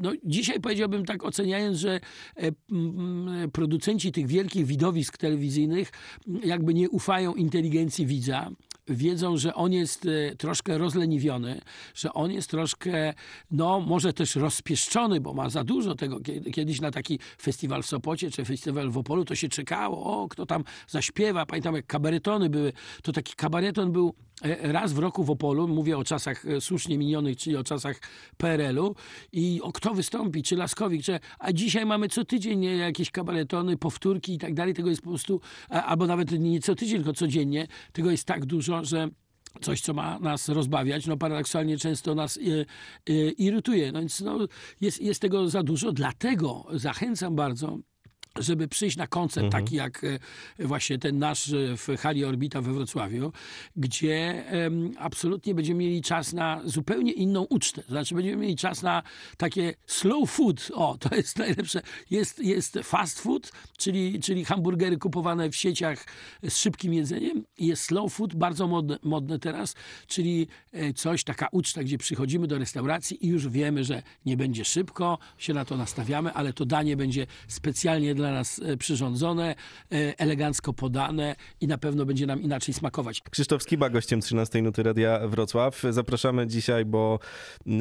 no, 0.00 0.12
dzisiaj 0.24 0.60
powiedziałbym 0.60 1.04
tak 1.04 1.24
oceniając, 1.24 1.78
że 1.78 2.00
e, 2.36 2.52
producenci 3.52 4.12
tych 4.12 4.26
wielkich 4.26 4.66
widowisk 4.66 5.18
telewizyjnych 5.18 5.92
jakby 6.44 6.74
nie 6.74 6.90
ufają 6.90 7.34
inteligencji 7.34 8.06
widza, 8.06 8.50
wiedzą, 8.88 9.36
że 9.36 9.54
on 9.54 9.72
jest 9.72 10.06
e, 10.06 10.36
troszkę 10.36 10.78
rozleniwiony, 10.78 11.60
że 11.94 12.12
on 12.12 12.32
jest 12.32 12.50
troszkę, 12.50 13.14
no 13.50 13.80
może 13.80 14.12
też 14.12 14.36
rozpieszczony, 14.36 15.20
bo 15.20 15.34
ma 15.34 15.50
za 15.50 15.64
dużo 15.64 15.94
tego. 15.94 16.20
Kiedyś 16.52 16.80
na 16.80 16.90
taki 16.90 17.18
festiwal 17.40 17.82
w 17.82 17.86
Sopocie 17.86 18.30
czy 18.30 18.44
festiwal 18.44 18.90
w 18.90 18.98
Opolu 18.98 19.24
to 19.24 19.34
się 19.34 19.48
czekało, 19.48 20.22
o 20.22 20.28
kto 20.28 20.46
tam 20.46 20.64
zaśpiewa. 20.88 21.46
Pamiętam 21.46 21.74
jak 21.74 21.86
kabaretony 21.86 22.50
były, 22.50 22.72
to 23.02 23.12
taki 23.12 23.34
kabareton 23.34 23.92
był 23.92 24.14
raz 24.62 24.92
w 24.92 24.98
roku 24.98 25.24
w 25.24 25.30
Opolu, 25.30 25.68
mówię 25.68 25.98
o 25.98 26.04
czasach 26.04 26.44
e, 26.46 26.60
słusznie 26.60 26.98
minionych, 26.98 27.36
czyli 27.36 27.56
o 27.56 27.64
czasach 27.64 28.00
PRL-u 28.36 28.94
i 29.32 29.60
o 29.62 29.72
kto 29.72 29.94
wystąpi, 29.94 30.42
czy 30.42 30.56
Laskowik, 30.56 31.02
czy... 31.02 31.20
a 31.38 31.52
dzisiaj 31.52 31.86
mamy 31.86 32.08
co 32.08 32.24
tydzień 32.24 32.62
jakieś 32.64 33.10
kabaretony, 33.10 33.76
powtórki 33.76 34.34
i 34.34 34.38
tak 34.38 34.54
dalej, 34.54 34.74
tego 34.74 34.90
jest 34.90 35.02
po 35.02 35.10
prostu, 35.10 35.40
albo 35.68 36.06
nawet 36.06 36.32
nie 36.32 36.60
co 36.60 36.74
tydzień, 36.74 36.96
tylko 36.96 37.12
codziennie, 37.12 37.66
tego 37.92 38.10
jest 38.10 38.24
tak 38.24 38.46
dużo, 38.46 38.84
że 38.84 39.08
coś, 39.60 39.80
co 39.80 39.94
ma 39.94 40.18
nas 40.18 40.48
rozbawiać, 40.48 41.06
no 41.06 41.16
paradoksalnie 41.16 41.78
często 41.78 42.14
nas 42.14 42.36
y, 42.36 42.66
y, 43.10 43.30
irytuje. 43.38 43.92
No 43.92 44.00
więc 44.00 44.20
no, 44.20 44.38
jest, 44.80 45.00
jest 45.02 45.20
tego 45.20 45.48
za 45.48 45.62
dużo, 45.62 45.92
dlatego 45.92 46.66
zachęcam 46.72 47.36
bardzo 47.36 47.78
żeby 48.38 48.68
przyjść 48.68 48.96
na 48.96 49.06
koncert 49.06 49.44
mhm. 49.44 49.64
taki 49.64 49.76
jak 49.76 50.02
właśnie 50.58 50.98
ten 50.98 51.18
nasz 51.18 51.50
w 51.76 51.96
hali 51.98 52.24
Orbita 52.24 52.60
we 52.60 52.72
Wrocławiu, 52.72 53.32
gdzie 53.76 54.44
absolutnie 54.98 55.54
będziemy 55.54 55.78
mieli 55.78 56.02
czas 56.02 56.32
na 56.32 56.60
zupełnie 56.64 57.12
inną 57.12 57.42
ucztę. 57.42 57.82
Znaczy 57.88 58.14
będziemy 58.14 58.36
mieli 58.36 58.56
czas 58.56 58.82
na 58.82 59.02
takie 59.36 59.74
slow 59.86 60.30
food. 60.30 60.70
O, 60.74 60.96
to 61.00 61.16
jest 61.16 61.38
najlepsze. 61.38 61.82
Jest, 62.10 62.38
jest 62.38 62.78
fast 62.82 63.20
food, 63.20 63.52
czyli, 63.76 64.20
czyli 64.20 64.44
hamburgery 64.44 64.98
kupowane 64.98 65.50
w 65.50 65.56
sieciach 65.56 66.04
z 66.42 66.56
szybkim 66.56 66.94
jedzeniem. 66.94 67.44
Jest 67.58 67.82
slow 67.82 68.12
food, 68.12 68.34
bardzo 68.34 68.66
modne, 68.66 68.98
modne 69.02 69.38
teraz, 69.38 69.74
czyli 70.06 70.46
coś, 70.94 71.24
taka 71.24 71.48
uczta, 71.52 71.82
gdzie 71.82 71.98
przychodzimy 71.98 72.46
do 72.46 72.58
restauracji 72.58 73.26
i 73.26 73.28
już 73.28 73.48
wiemy, 73.48 73.84
że 73.84 74.02
nie 74.26 74.36
będzie 74.36 74.64
szybko, 74.64 75.18
się 75.38 75.54
na 75.54 75.64
to 75.64 75.76
nastawiamy, 75.76 76.32
ale 76.32 76.52
to 76.52 76.64
danie 76.64 76.96
będzie 76.96 77.26
specjalnie 77.48 78.14
dla 78.14 78.27
nas 78.32 78.60
e, 78.64 78.76
przyrządzone, 78.76 79.54
e, 79.92 80.18
elegancko 80.18 80.72
podane 80.72 81.36
i 81.60 81.66
na 81.66 81.78
pewno 81.78 82.06
będzie 82.06 82.26
nam 82.26 82.42
inaczej 82.42 82.74
smakować. 82.74 83.22
Krzysztof 83.30 83.62
Skiba, 83.62 83.90
gościem 83.90 84.20
13 84.20 84.62
Nuty 84.62 84.82
Radia 84.82 85.28
Wrocław. 85.28 85.82
Zapraszamy 85.90 86.46
dzisiaj, 86.46 86.84
bo 86.84 87.18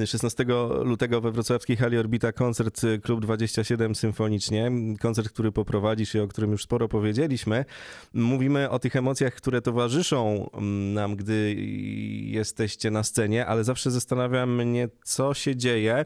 16 0.06 0.46
lutego 0.84 1.22
we 1.22 1.32
wrocławskiej 1.32 1.78
hali 1.78 1.98
Orbita 1.98 2.32
koncert 2.32 2.84
y, 2.84 3.00
Klub 3.00 3.22
27 3.22 3.96
Symfonicznie. 3.96 4.72
Koncert, 5.00 5.30
który 5.30 5.52
poprowadzisz 5.52 6.16
i 6.16 6.20
o 6.20 6.28
którym 6.28 6.52
już 6.52 6.64
sporo 6.64 6.88
powiedzieliśmy. 6.88 7.66
Mówimy 8.14 8.70
o 8.70 8.80
tych 8.80 8.96
emocjach, 8.96 9.34
które 9.34 9.62
towarzyszą 9.62 10.50
nam, 10.94 11.16
gdy 11.16 11.56
jesteście 12.26 12.92
na 12.92 13.04
scenie, 13.04 13.46
ale 13.46 13.64
zawsze 13.64 13.92
zastanawia 13.92 14.46
mnie, 14.46 14.90
co 15.04 15.34
się 15.34 15.56
dzieje, 15.56 16.06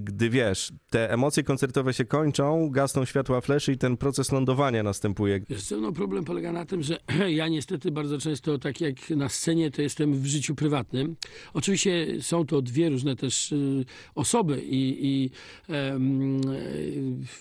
gdy 0.00 0.30
wiesz, 0.30 0.72
te 0.90 1.10
emocje 1.12 1.42
koncertowe 1.42 1.94
się 1.94 2.04
kończą, 2.04 2.70
gasną 2.70 3.04
światła 3.04 3.40
fleszy 3.44 3.72
i 3.72 3.78
ten 3.78 3.96
proces 3.96 4.32
lądowania 4.32 4.82
następuje. 4.82 5.40
Wiesz 5.50 5.62
co, 5.62 5.80
no 5.80 5.92
problem 5.92 6.24
polega 6.24 6.52
na 6.52 6.64
tym, 6.66 6.82
że 6.82 6.98
ja 7.28 7.48
niestety 7.48 7.90
bardzo 7.90 8.18
często, 8.18 8.58
tak 8.58 8.80
jak 8.80 9.10
na 9.10 9.28
scenie, 9.28 9.70
to 9.70 9.82
jestem 9.82 10.14
w 10.14 10.26
życiu 10.26 10.54
prywatnym. 10.54 11.16
Oczywiście 11.54 12.06
są 12.20 12.46
to 12.46 12.62
dwie 12.62 12.88
różne 12.88 13.16
też 13.16 13.52
y, 13.52 13.84
osoby 14.14 14.62
i, 14.62 15.06
i 15.06 15.30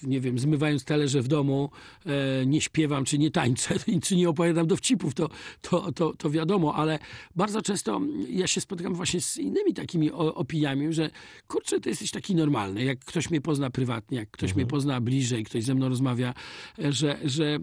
nie 0.04 0.22
wiem, 0.22 0.40
zmywając 0.40 0.86
talerze 0.86 1.22
w 1.22 1.28
domu, 1.28 1.70
e, 2.06 2.46
nie 2.46 2.62
śpiewam, 2.62 3.06
czy 3.06 3.18
nie 3.18 3.32
tańczę, 3.32 3.76
czy 4.06 4.16
nie 4.16 4.30
opowiadam 4.30 4.68
dowcipów, 4.68 5.14
to, 5.14 5.30
to, 5.62 5.92
to, 5.92 6.14
to 6.18 6.30
wiadomo, 6.30 6.76
ale 6.76 7.00
bardzo 7.36 7.62
często 7.62 8.02
ja 8.30 8.48
się 8.48 8.62
spotykam 8.62 8.96
właśnie 8.96 9.22
z 9.22 9.38
innymi 9.38 9.74
takimi 9.74 10.12
opiniami, 10.12 10.94
że 10.94 11.10
kurczę, 11.48 11.80
ty 11.80 11.90
jesteś 11.90 12.12
taki 12.12 12.36
normalny, 12.36 12.84
jak 12.84 13.00
ktoś 13.00 13.30
mnie 13.30 13.42
pozna 13.42 13.70
prywatnie, 13.70 14.18
jak 14.18 14.32
ktoś 14.32 14.50
mhm. 14.50 14.58
mnie 14.58 14.70
pozna 14.70 15.02
bliżej, 15.02 15.44
ktoś 15.44 15.64
ze 15.64 15.76
mną 15.76 15.93
rozmawia, 15.94 16.34
że, 16.78 17.18
że 17.24 17.46
e, 17.46 17.60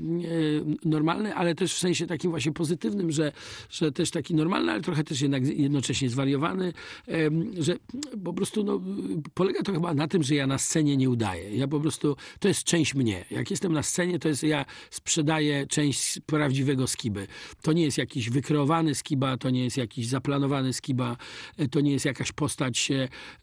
normalny, 0.85 1.35
ale 1.35 1.55
też 1.55 1.75
w 1.75 1.79
sensie 1.79 2.07
takim 2.07 2.31
właśnie 2.31 2.53
pozytywnym, 2.53 3.11
że, 3.13 3.33
że 3.71 3.93
też 3.93 4.11
taki 4.11 4.35
normalny, 4.35 4.73
ale 4.73 4.81
trochę 4.81 5.05
też 5.05 5.21
jednak 5.21 5.47
jednocześnie 5.47 6.11
zwariowany, 6.11 6.73
że 7.59 7.77
po 8.25 8.33
prostu 8.33 8.65
no, 8.65 8.81
polega 9.35 9.63
to 9.63 9.73
chyba 9.73 9.95
na 9.95 10.09
tym, 10.09 10.23
że 10.23 10.35
ja 10.35 10.47
na 10.47 10.59
scenie 10.59 10.97
nie 10.97 11.11
udaję. 11.11 11.57
Ja 11.57 11.69
po 11.69 11.81
prostu, 11.81 12.17
to 12.39 12.49
jest 12.49 12.65
część 12.65 12.95
mnie. 12.95 13.25
Jak 13.31 13.51
jestem 13.51 13.73
na 13.73 13.83
scenie, 13.83 14.19
to 14.19 14.29
jest, 14.29 14.43
ja 14.43 14.65
sprzedaję 14.91 15.67
część 15.67 16.21
prawdziwego 16.27 16.87
skiby. 16.87 17.27
To 17.63 17.73
nie 17.73 17.83
jest 17.83 17.99
jakiś 17.99 18.31
wykreowany 18.31 18.95
skiba, 18.95 19.37
to 19.37 19.51
nie 19.51 19.65
jest 19.65 19.77
jakiś 19.77 20.07
zaplanowany 20.07 20.73
skiba, 20.73 21.17
to 21.71 21.81
nie 21.81 21.93
jest 21.93 22.05
jakaś 22.05 22.33
postać, 22.33 22.93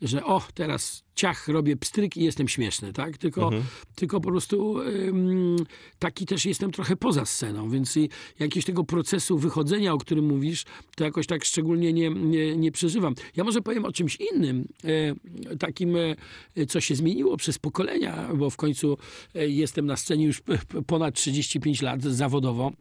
że 0.01 0.25
o, 0.25 0.41
teraz 0.53 1.06
ciach, 1.17 1.47
robię 1.47 1.77
pstryk 1.77 2.17
i 2.17 2.23
jestem 2.23 2.47
śmieszny, 2.47 2.93
tak? 2.93 3.17
Tylko, 3.17 3.43
mhm. 3.43 3.63
tylko 3.95 4.21
po 4.21 4.29
prostu 4.29 4.79
ym, 4.79 5.55
taki 5.99 6.25
też 6.25 6.45
jestem 6.45 6.71
trochę 6.71 6.95
poza 6.95 7.25
sceną, 7.25 7.69
więc 7.69 7.95
jakiegoś 8.39 8.65
tego 8.65 8.83
procesu 8.83 9.37
wychodzenia, 9.37 9.93
o 9.93 9.97
którym 9.97 10.25
mówisz, 10.25 10.65
to 10.95 11.03
jakoś 11.03 11.27
tak 11.27 11.45
szczególnie 11.45 11.93
nie, 11.93 12.09
nie, 12.09 12.57
nie 12.57 12.71
przeżywam. 12.71 13.15
Ja 13.35 13.43
może 13.43 13.61
powiem 13.61 13.85
o 13.85 13.91
czymś 13.91 14.17
innym, 14.33 14.67
e, 14.83 15.57
takim, 15.57 15.95
e, 15.95 16.65
co 16.67 16.81
się 16.81 16.95
zmieniło 16.95 17.37
przez 17.37 17.59
pokolenia, 17.59 18.29
bo 18.35 18.49
w 18.49 18.57
końcu 18.57 18.97
e, 19.35 19.47
jestem 19.47 19.85
na 19.85 19.97
scenie 19.97 20.25
już 20.25 20.41
ponad 20.87 21.15
35 21.15 21.81
lat 21.81 22.01
zawodowo 22.01 22.71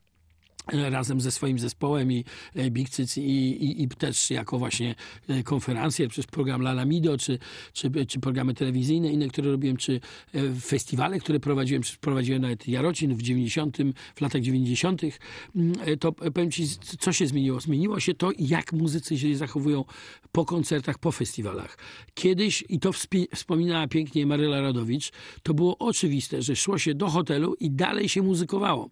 razem 0.72 1.20
ze 1.20 1.30
swoim 1.30 1.58
zespołem 1.58 2.12
i 2.12 2.24
e, 2.54 2.70
Big 2.70 2.88
Cyc 2.88 3.16
i, 3.16 3.20
i, 3.20 3.82
i, 3.82 3.88
też 3.88 4.30
jako 4.30 4.58
właśnie 4.58 4.94
e, 5.28 5.42
konferencje 5.42 6.08
przez 6.08 6.26
program 6.26 6.62
Lalamido, 6.62 7.18
czy, 7.18 7.38
czy, 7.72 7.90
czy 8.06 8.20
programy 8.20 8.54
telewizyjne 8.54 9.12
inne, 9.12 9.28
które 9.28 9.50
robiłem, 9.50 9.76
czy 9.76 10.00
e, 10.34 10.40
festiwale, 10.60 11.18
które 11.18 11.40
prowadziłem, 11.40 11.82
prowadziłem 12.00 12.42
nawet 12.42 12.68
Jarocin 12.68 13.14
w 13.14 13.22
90, 13.22 13.78
w 14.14 14.20
latach 14.20 14.42
90. 14.42 15.02
Mm, 15.56 15.74
to 16.00 16.12
powiem 16.12 16.50
ci, 16.50 16.68
co 16.98 17.12
się 17.12 17.26
zmieniło? 17.26 17.60
Zmieniło 17.60 18.00
się 18.00 18.14
to, 18.14 18.30
jak 18.38 18.72
muzycy 18.72 19.18
się 19.18 19.36
zachowują 19.36 19.84
po 20.32 20.44
koncertach, 20.44 20.98
po 20.98 21.12
festiwalach. 21.12 21.78
Kiedyś, 22.14 22.64
i 22.68 22.80
to 22.80 22.90
wspominała 23.34 23.86
pięknie 23.88 24.26
Maryla 24.26 24.60
Radowicz, 24.60 25.12
to 25.42 25.54
było 25.54 25.78
oczywiste, 25.78 26.42
że 26.42 26.56
szło 26.56 26.78
się 26.78 26.94
do 26.94 27.08
hotelu 27.08 27.54
i 27.60 27.70
dalej 27.70 28.08
się 28.08 28.22
muzykowało. 28.22 28.90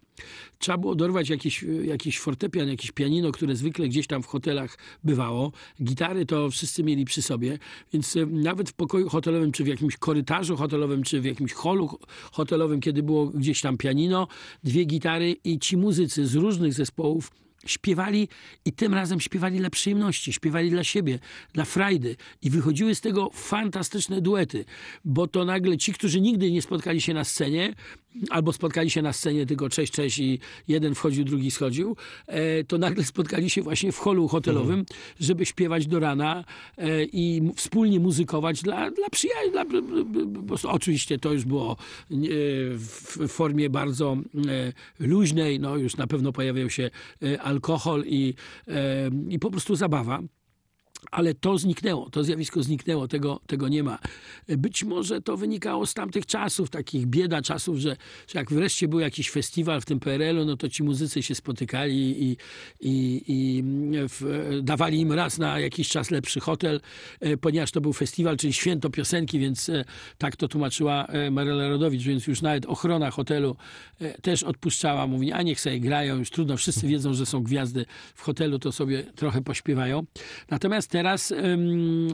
Trzeba 0.59 0.77
było 0.77 0.95
dorwać 0.95 1.29
jakiś 1.29 1.64
jakiś 1.83 2.19
fortepian, 2.19 2.67
jakieś 2.67 2.91
pianino, 2.91 3.31
które 3.31 3.55
zwykle 3.55 3.87
gdzieś 3.87 4.07
tam 4.07 4.23
w 4.23 4.25
hotelach 4.25 4.77
bywało. 5.03 5.51
Gitary 5.83 6.25
to 6.25 6.49
wszyscy 6.49 6.83
mieli 6.83 7.05
przy 7.05 7.21
sobie, 7.21 7.59
więc 7.93 8.15
e, 8.15 8.25
nawet 8.25 8.69
w 8.69 8.73
pokoju 8.73 9.09
hotelowym, 9.09 9.51
czy 9.51 9.63
w 9.63 9.67
jakimś 9.67 9.97
korytarzu 9.97 10.57
hotelowym, 10.57 11.03
czy 11.03 11.21
w 11.21 11.25
jakimś 11.25 11.53
holu 11.53 11.99
hotelowym, 12.31 12.79
kiedy 12.79 13.03
było 13.03 13.25
gdzieś 13.25 13.61
tam 13.61 13.77
pianino, 13.77 14.27
dwie 14.63 14.85
gitary 14.85 15.35
i 15.43 15.59
ci 15.59 15.77
muzycy 15.77 16.27
z 16.27 16.35
różnych 16.35 16.73
zespołów 16.73 17.31
śpiewali 17.65 18.27
i 18.65 18.71
tym 18.71 18.93
razem 18.93 19.19
śpiewali 19.19 19.57
dla 19.57 19.69
przyjemności, 19.69 20.33
śpiewali 20.33 20.69
dla 20.69 20.83
siebie, 20.83 21.19
dla 21.53 21.65
frajdy 21.65 22.15
i 22.41 22.49
wychodziły 22.49 22.95
z 22.95 23.01
tego 23.01 23.29
fantastyczne 23.33 24.21
duety, 24.21 24.65
bo 25.05 25.27
to 25.27 25.45
nagle 25.45 25.77
ci, 25.77 25.93
którzy 25.93 26.21
nigdy 26.21 26.51
nie 26.51 26.61
spotkali 26.61 27.01
się 27.01 27.13
na 27.13 27.23
scenie, 27.23 27.73
albo 28.29 28.53
spotkali 28.53 28.89
się 28.89 29.01
na 29.01 29.13
scenie 29.13 29.45
tylko 29.45 29.69
cześć, 29.69 29.93
cześć 29.93 30.19
i 30.19 30.39
jeden 30.67 30.95
wchodził, 30.95 31.23
drugi 31.23 31.51
schodził, 31.51 31.95
e, 32.27 32.63
to 32.63 32.77
nagle 32.77 33.03
spotkali 33.03 33.49
się 33.49 33.61
właśnie 33.61 33.91
w 33.91 33.97
holu 33.97 34.27
hotelowym, 34.27 34.79
mhm. 34.79 34.85
żeby 35.19 35.45
śpiewać 35.45 35.87
do 35.87 35.99
rana 35.99 36.43
e, 36.77 37.03
i 37.03 37.51
wspólnie 37.55 37.99
muzykować 37.99 38.61
dla, 38.61 38.91
dla 38.91 39.09
przyjaciół. 39.09 39.51
Dla, 39.51 39.65
oczywiście 40.71 41.19
to 41.19 41.33
już 41.33 41.45
było 41.45 41.71
e, 41.71 41.75
w 42.77 43.27
formie 43.27 43.69
bardzo 43.69 44.17
luźnej, 44.99 45.59
no 45.59 45.77
już 45.77 45.97
na 45.97 46.07
pewno 46.07 46.31
pojawiał 46.31 46.69
się 46.69 46.89
alkohol 47.39 48.03
i, 48.05 48.33
i 49.29 49.39
po 49.39 49.51
prostu 49.51 49.75
zabawa. 49.75 50.21
Ale 51.11 51.33
to 51.33 51.57
zniknęło, 51.57 52.09
to 52.09 52.23
zjawisko 52.23 52.63
zniknęło, 52.63 53.07
tego, 53.07 53.39
tego 53.47 53.67
nie 53.67 53.83
ma. 53.83 53.99
Być 54.47 54.83
może 54.83 55.21
to 55.21 55.37
wynikało 55.37 55.85
z 55.85 55.93
tamtych 55.93 56.25
czasów, 56.25 56.69
takich 56.69 57.05
bieda 57.05 57.41
czasów, 57.41 57.77
że, 57.77 57.97
że 58.27 58.39
jak 58.39 58.51
wreszcie 58.51 58.87
był 58.87 58.99
jakiś 58.99 59.29
festiwal 59.29 59.81
w 59.81 59.85
tym 59.85 59.99
PRL-u, 59.99 60.45
no 60.45 60.57
to 60.57 60.69
ci 60.69 60.83
muzycy 60.83 61.23
się 61.23 61.35
spotykali 61.35 62.23
i, 62.23 62.37
i, 62.79 63.23
i 63.27 63.63
w, 64.09 64.59
dawali 64.63 64.99
im 64.99 65.11
raz 65.11 65.37
na 65.37 65.59
jakiś 65.59 65.89
czas 65.89 66.11
lepszy 66.11 66.39
hotel, 66.39 66.81
e, 67.19 67.37
ponieważ 67.37 67.71
to 67.71 67.81
był 67.81 67.93
festiwal, 67.93 68.37
czyli 68.37 68.53
święto 68.53 68.89
piosenki, 68.89 69.39
więc 69.39 69.69
e, 69.69 69.85
tak 70.17 70.35
to 70.35 70.47
tłumaczyła 70.47 71.05
e, 71.05 71.31
Maryla 71.31 71.69
Rodowicz, 71.69 72.03
więc 72.03 72.27
już 72.27 72.41
nawet 72.41 72.65
ochrona 72.65 73.11
hotelu 73.11 73.55
też 74.21 74.43
odpuszczała, 74.43 75.07
mówi, 75.07 75.31
a 75.31 75.41
niech 75.41 75.61
sobie 75.61 75.79
grają, 75.79 76.17
już 76.17 76.29
trudno, 76.29 76.57
wszyscy 76.57 76.87
wiedzą, 76.87 77.13
że 77.13 77.25
są 77.25 77.43
gwiazdy 77.43 77.85
w 78.15 78.21
hotelu, 78.21 78.59
to 78.59 78.71
sobie 78.71 79.03
trochę 79.03 79.41
pośpiewają. 79.41 80.05
Natomiast 80.49 80.93
teraz 80.95 81.33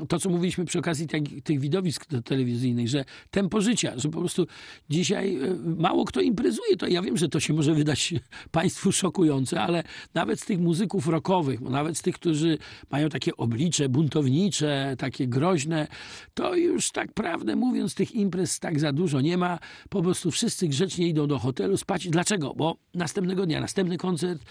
to, 0.07 0.19
co 0.19 0.29
mówiliśmy 0.29 0.65
przy 0.65 0.79
okazji 0.79 1.07
tych, 1.43 1.59
widowisk 1.59 2.05
telewizyjnych, 2.25 2.87
że 2.87 3.05
tempo 3.31 3.61
życia, 3.61 3.93
że 3.95 4.09
po 4.09 4.19
prostu 4.19 4.47
dzisiaj 4.89 5.35
e, 5.35 5.55
mało 5.77 6.05
kto 6.05 6.21
imprezuje. 6.21 6.77
To 6.77 6.87
ja 6.87 7.01
wiem, 7.01 7.17
że 7.17 7.29
to 7.29 7.39
się 7.39 7.53
może 7.53 7.73
wydać 7.73 8.13
Państwu 8.51 8.91
szokujące, 8.91 9.61
ale 9.61 9.83
nawet 10.13 10.39
z 10.39 10.45
tych 10.45 10.59
muzyków 10.59 11.07
rockowych, 11.07 11.61
nawet 11.61 11.97
z 11.97 12.01
tych, 12.01 12.15
którzy 12.15 12.57
mają 12.91 13.09
takie 13.09 13.37
oblicze 13.37 13.89
buntownicze, 13.89 14.95
takie 14.97 15.27
groźne, 15.27 15.87
to 16.33 16.55
już 16.55 16.91
tak 16.91 17.13
prawdę 17.13 17.55
mówiąc, 17.55 17.95
tych 17.95 18.15
imprez 18.15 18.59
tak 18.59 18.79
za 18.79 18.93
dużo 18.93 19.21
nie 19.21 19.37
ma. 19.37 19.59
Po 19.89 20.01
prostu 20.01 20.31
wszyscy 20.31 20.67
grzecznie 20.67 21.07
idą 21.07 21.27
do 21.27 21.39
hotelu 21.39 21.77
spać. 21.77 22.07
Dlaczego? 22.07 22.53
Bo 22.55 22.75
następnego 22.93 23.45
dnia, 23.45 23.61
następny 23.61 23.97
koncert, 23.97 24.41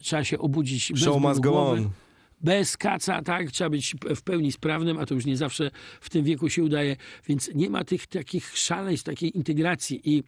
trzeba 0.00 0.24
się 0.24 0.38
obudzić 0.38 0.92
Show 0.96 1.22
must 1.22 1.40
go 1.40 1.70
on 1.70 1.90
bez 2.40 2.76
kaca, 2.76 3.22
tak? 3.22 3.50
Trzeba 3.50 3.70
być 3.70 3.96
w 4.16 4.22
pełni 4.22 4.52
sprawnym, 4.52 4.98
a 4.98 5.06
to 5.06 5.14
już 5.14 5.26
nie 5.26 5.36
zawsze 5.36 5.70
w 6.00 6.10
tym 6.10 6.24
wieku 6.24 6.48
się 6.48 6.64
udaje, 6.64 6.96
więc 7.28 7.50
nie 7.54 7.70
ma 7.70 7.84
tych 7.84 8.06
takich 8.06 8.56
szaleństw, 8.58 9.06
takiej 9.06 9.36
integracji 9.36 10.00
i 10.04 10.22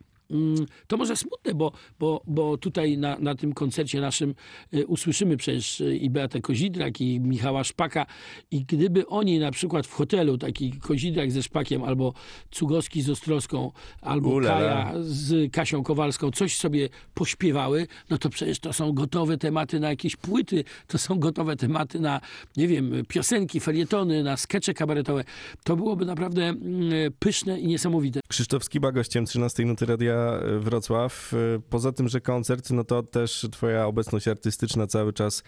to 0.86 0.96
może 0.96 1.16
smutne, 1.16 1.54
bo, 1.54 1.72
bo, 1.98 2.22
bo 2.26 2.56
tutaj 2.56 2.98
na, 2.98 3.18
na 3.18 3.34
tym 3.34 3.52
koncercie 3.52 4.00
naszym 4.00 4.34
y, 4.74 4.86
usłyszymy 4.86 5.36
przecież 5.36 5.80
y, 5.80 5.96
i 5.96 6.10
Beatę 6.10 6.40
Kozidrak, 6.40 7.00
i 7.00 7.20
Michała 7.20 7.64
Szpaka 7.64 8.06
i 8.50 8.64
gdyby 8.64 9.06
oni 9.06 9.38
na 9.38 9.50
przykład 9.50 9.86
w 9.86 9.92
hotelu, 9.92 10.38
taki 10.38 10.72
Kozidrak 10.72 11.32
ze 11.32 11.42
Szpakiem, 11.42 11.82
albo 11.82 12.14
Cugowski 12.50 13.02
z 13.02 13.10
Ostrowską, 13.10 13.72
albo 14.00 14.28
Ulala. 14.28 14.84
Kaja 14.84 14.92
z 15.00 15.52
Kasią 15.52 15.82
Kowalską 15.82 16.30
coś 16.30 16.56
sobie 16.56 16.88
pośpiewały, 17.14 17.86
no 18.10 18.18
to 18.18 18.30
przecież 18.30 18.60
to 18.60 18.72
są 18.72 18.92
gotowe 18.92 19.38
tematy 19.38 19.80
na 19.80 19.90
jakieś 19.90 20.16
płyty, 20.16 20.64
to 20.86 20.98
są 20.98 21.18
gotowe 21.18 21.56
tematy 21.56 22.00
na, 22.00 22.20
nie 22.56 22.68
wiem, 22.68 22.92
piosenki, 23.08 23.60
felietony, 23.60 24.22
na 24.22 24.36
skecze 24.36 24.74
kabaretowe. 24.74 25.24
To 25.64 25.76
byłoby 25.76 26.04
naprawdę 26.04 26.42
mm, 26.42 27.12
pyszne 27.18 27.60
i 27.60 27.66
niesamowite. 27.66 28.20
Krzysztof 28.28 28.64
Skiba, 28.64 28.92
gościem 28.92 29.26
13 29.26 29.64
Nuty 29.64 29.86
Radia 29.86 30.21
Wrocław. 30.58 31.32
Poza 31.70 31.92
tym, 31.92 32.08
że 32.08 32.20
koncert, 32.20 32.70
no 32.70 32.84
to 32.84 33.02
też 33.02 33.46
twoja 33.52 33.86
obecność 33.86 34.28
artystyczna 34.28 34.86
cały 34.86 35.12
czas 35.12 35.42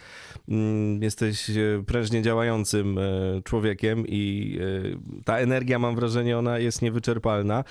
mm, 0.49 1.03
jesteś 1.03 1.51
e, 1.51 1.83
prężnie 1.87 2.23
działającym 2.23 2.99
e, 2.99 3.03
człowiekiem 3.45 4.05
i 4.09 4.59
e, 4.61 5.23
ta 5.25 5.39
energia, 5.39 5.79
mam 5.79 5.97
wrażenie, 5.97 6.39
ona 6.39 6.59
jest 6.59 6.83
niewyczerpalna. 6.83 7.65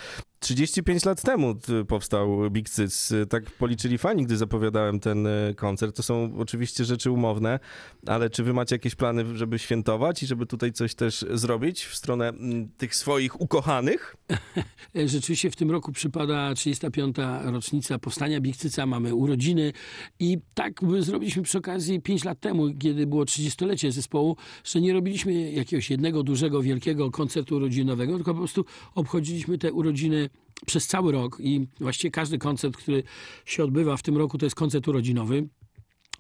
35 0.44 1.06
lat 1.06 1.22
temu 1.22 1.56
powstał 1.88 2.52
Big 2.52 2.70
Cyc. 2.70 3.14
Tak 3.30 3.52
policzyli 3.52 3.98
fani, 3.98 4.26
gdy 4.26 4.38
zapowiadałem 4.38 5.00
ten 5.00 5.28
e, 5.28 5.54
koncert. 5.56 5.96
To 5.96 6.04
są 6.04 6.34
oczywiście 6.38 6.86
rzeczy 6.86 7.12
umowne, 7.12 7.60
ale 8.06 8.30
czy 8.30 8.44
wy 8.44 8.54
macie 8.54 8.76
jakieś 8.76 8.96
plany, 8.96 9.38
żeby 9.38 9.60
świętować 9.60 10.24
i 10.24 10.28
żeby 10.28 10.46
tutaj 10.46 10.72
coś 10.72 10.96
też 10.96 11.26
zrobić 11.32 11.86
w 11.86 11.96
stronę 11.96 12.30
mm, 12.30 12.70
tych 12.78 12.96
swoich 12.96 13.42
ukochanych? 13.42 14.16
Rzeczywiście 15.06 15.52
w 15.52 15.56
tym 15.56 15.72
roku 15.72 15.92
przypada 15.92 16.54
35. 16.54 17.16
rocznica 17.44 18.00
powstania 18.00 18.42
Big. 18.42 18.56
Mamy 18.88 19.16
urodziny 19.16 19.74
i 20.20 20.38
tak 20.54 20.82
zrobiliśmy 21.00 21.44
przy 21.44 21.58
okazji 21.58 22.02
5 22.02 22.24
lat 22.24 22.40
temu, 22.40 22.74
kiedy 22.80 23.08
było 23.08 23.24
30-lecie 23.24 23.92
zespołu, 23.92 24.38
że 24.64 24.82
nie 24.82 24.94
robiliśmy 24.94 25.52
jakiegoś 25.52 25.90
jednego 25.90 26.24
dużego, 26.24 26.62
wielkiego 26.62 27.12
koncertu 27.12 27.56
urodzinowego, 27.56 28.16
tylko 28.16 28.34
po 28.34 28.40
prostu 28.40 28.66
obchodziliśmy 28.96 29.58
te 29.58 29.74
urodziny 29.74 30.30
przez 30.66 30.88
cały 30.88 31.12
rok 31.12 31.38
i 31.40 31.68
właściwie 31.80 32.12
każdy 32.12 32.38
koncert, 32.38 32.78
który 32.78 33.04
się 33.46 33.64
odbywa 33.64 33.98
w 33.98 34.04
tym 34.04 34.18
roku, 34.18 34.38
to 34.38 34.46
jest 34.46 34.56
koncert 34.56 34.88
urodzinowy. 34.88 35.48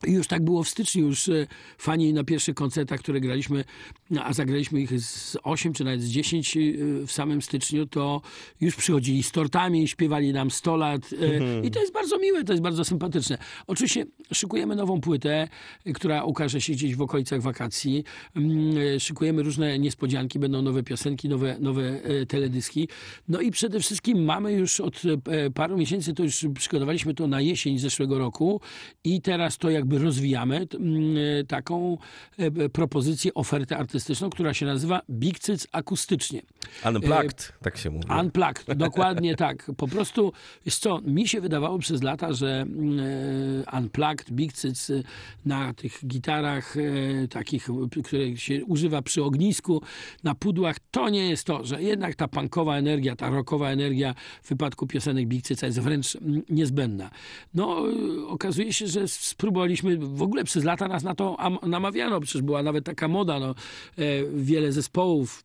I 0.07 0.11
już 0.11 0.27
tak 0.27 0.43
było 0.43 0.63
w 0.63 0.69
styczniu, 0.69 1.05
już 1.05 1.29
e, 1.29 1.47
fani 1.77 2.13
na 2.13 2.23
pierwszych 2.23 2.55
koncertach, 2.55 2.99
które 2.99 3.21
graliśmy, 3.21 3.63
a 4.23 4.33
zagraliśmy 4.33 4.81
ich 4.81 5.01
z 5.01 5.37
8 5.43 5.73
czy 5.73 5.83
nawet 5.83 6.01
z 6.01 6.09
10 6.09 6.57
e, 6.57 6.61
w 7.07 7.11
samym 7.11 7.41
styczniu, 7.41 7.85
to 7.85 8.21
już 8.61 8.75
przychodzili 8.75 9.23
z 9.23 9.31
tortami, 9.31 9.87
śpiewali 9.87 10.33
nam 10.33 10.51
100 10.51 10.77
lat 10.77 11.13
mhm. 11.13 11.63
i 11.63 11.71
to 11.71 11.79
jest 11.79 11.93
bardzo 11.93 12.19
miłe, 12.19 12.43
to 12.43 12.53
jest 12.53 12.63
bardzo 12.63 12.85
sympatyczne. 12.85 13.37
Oczywiście 13.67 14.05
szykujemy 14.33 14.75
nową 14.75 15.01
płytę, 15.01 15.47
która 15.93 16.23
ukaże 16.23 16.61
się 16.61 16.73
gdzieś 16.73 16.95
w 16.95 17.01
okolicach 17.01 17.41
wakacji. 17.41 18.03
Mm, 18.35 18.99
szykujemy 18.99 19.43
różne 19.43 19.79
niespodzianki, 19.79 20.39
będą 20.39 20.61
nowe 20.61 20.83
piosenki, 20.83 21.29
nowe, 21.29 21.55
nowe 21.59 21.99
teledyski. 22.27 22.89
No 23.27 23.41
i 23.41 23.51
przede 23.51 23.79
wszystkim 23.79 24.23
mamy 24.23 24.53
już 24.53 24.79
od 24.79 25.01
paru 25.53 25.77
miesięcy, 25.77 26.13
to 26.13 26.23
już 26.23 26.45
przygotowaliśmy 26.55 27.13
to 27.13 27.27
na 27.27 27.41
jesień 27.41 27.79
zeszłego 27.79 28.19
roku 28.19 28.61
i 29.03 29.21
teraz 29.21 29.57
to 29.57 29.69
jakby 29.69 29.92
rozwijamy 29.97 30.67
mm, 30.73 31.15
taką 31.47 31.97
e, 32.37 32.69
propozycję, 32.69 33.33
ofertę 33.33 33.77
artystyczną, 33.77 34.29
która 34.29 34.53
się 34.53 34.65
nazywa 34.65 35.01
Big 35.09 35.39
Cyc 35.39 35.67
akustycznie. 35.71 36.41
Unplugged, 36.85 37.53
e, 37.61 37.63
tak 37.63 37.77
się 37.77 37.89
mówi. 37.89 38.05
Unplugged, 38.19 38.77
dokładnie 38.77 39.35
tak. 39.35 39.71
Po 39.77 39.87
prostu, 39.87 40.33
jest 40.65 40.81
co, 40.81 41.01
mi 41.01 41.27
się 41.27 41.41
wydawało 41.41 41.79
przez 41.79 42.03
lata, 42.03 42.33
że 42.33 42.61
mm, 42.61 42.99
e, 42.99 43.77
Unplugged, 43.77 44.31
Big 44.31 44.53
Cyc 44.53 44.91
na 45.45 45.73
tych 45.73 46.07
gitarach 46.07 46.75
takich, 47.29 47.67
które 48.03 48.37
się 48.37 48.65
używa 48.65 49.01
przy 49.01 49.23
ognisku, 49.23 49.81
na 50.23 50.35
pudłach, 50.35 50.75
to 50.91 51.09
nie 51.09 51.29
jest 51.29 51.43
to, 51.43 51.65
że 51.65 51.83
jednak 51.83 52.15
ta 52.15 52.27
punkowa 52.27 52.77
energia, 52.77 53.15
ta 53.15 53.29
rockowa 53.29 53.69
energia 53.69 54.15
w 54.43 54.49
wypadku 54.49 54.87
piosenek 54.87 55.27
Big 55.27 55.45
Cyca 55.45 55.65
jest 55.67 55.79
wręcz 55.79 56.15
mm, 56.15 56.41
niezbędna. 56.49 57.09
No, 57.53 57.83
okazuje 58.27 58.73
się, 58.73 58.87
że 58.87 59.07
spróbowaliśmy 59.07 59.82
w 59.99 60.21
ogóle 60.21 60.43
przez 60.43 60.63
lata 60.63 60.87
nas 60.87 61.03
na 61.03 61.15
to 61.15 61.37
namawiano, 61.67 62.19
przecież 62.19 62.41
była 62.41 62.63
nawet 62.63 62.85
taka 62.85 63.07
moda, 63.07 63.39
no, 63.39 63.49
e, 63.49 64.23
wiele 64.33 64.71
zespołów 64.71 65.43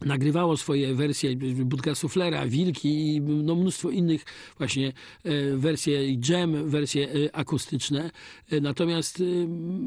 nagrywało 0.00 0.56
swoje 0.56 0.94
wersje 0.94 1.36
Budka 1.64 1.94
Suflera, 1.94 2.46
Wilki 2.46 3.16
i 3.16 3.20
no 3.20 3.54
mnóstwo 3.54 3.90
innych 3.90 4.24
właśnie 4.58 4.92
e, 5.24 5.56
wersje 5.56 6.14
jam, 6.28 6.70
wersje 6.70 7.08
e, 7.08 7.36
akustyczne. 7.36 8.10
E, 8.50 8.60
natomiast 8.60 9.22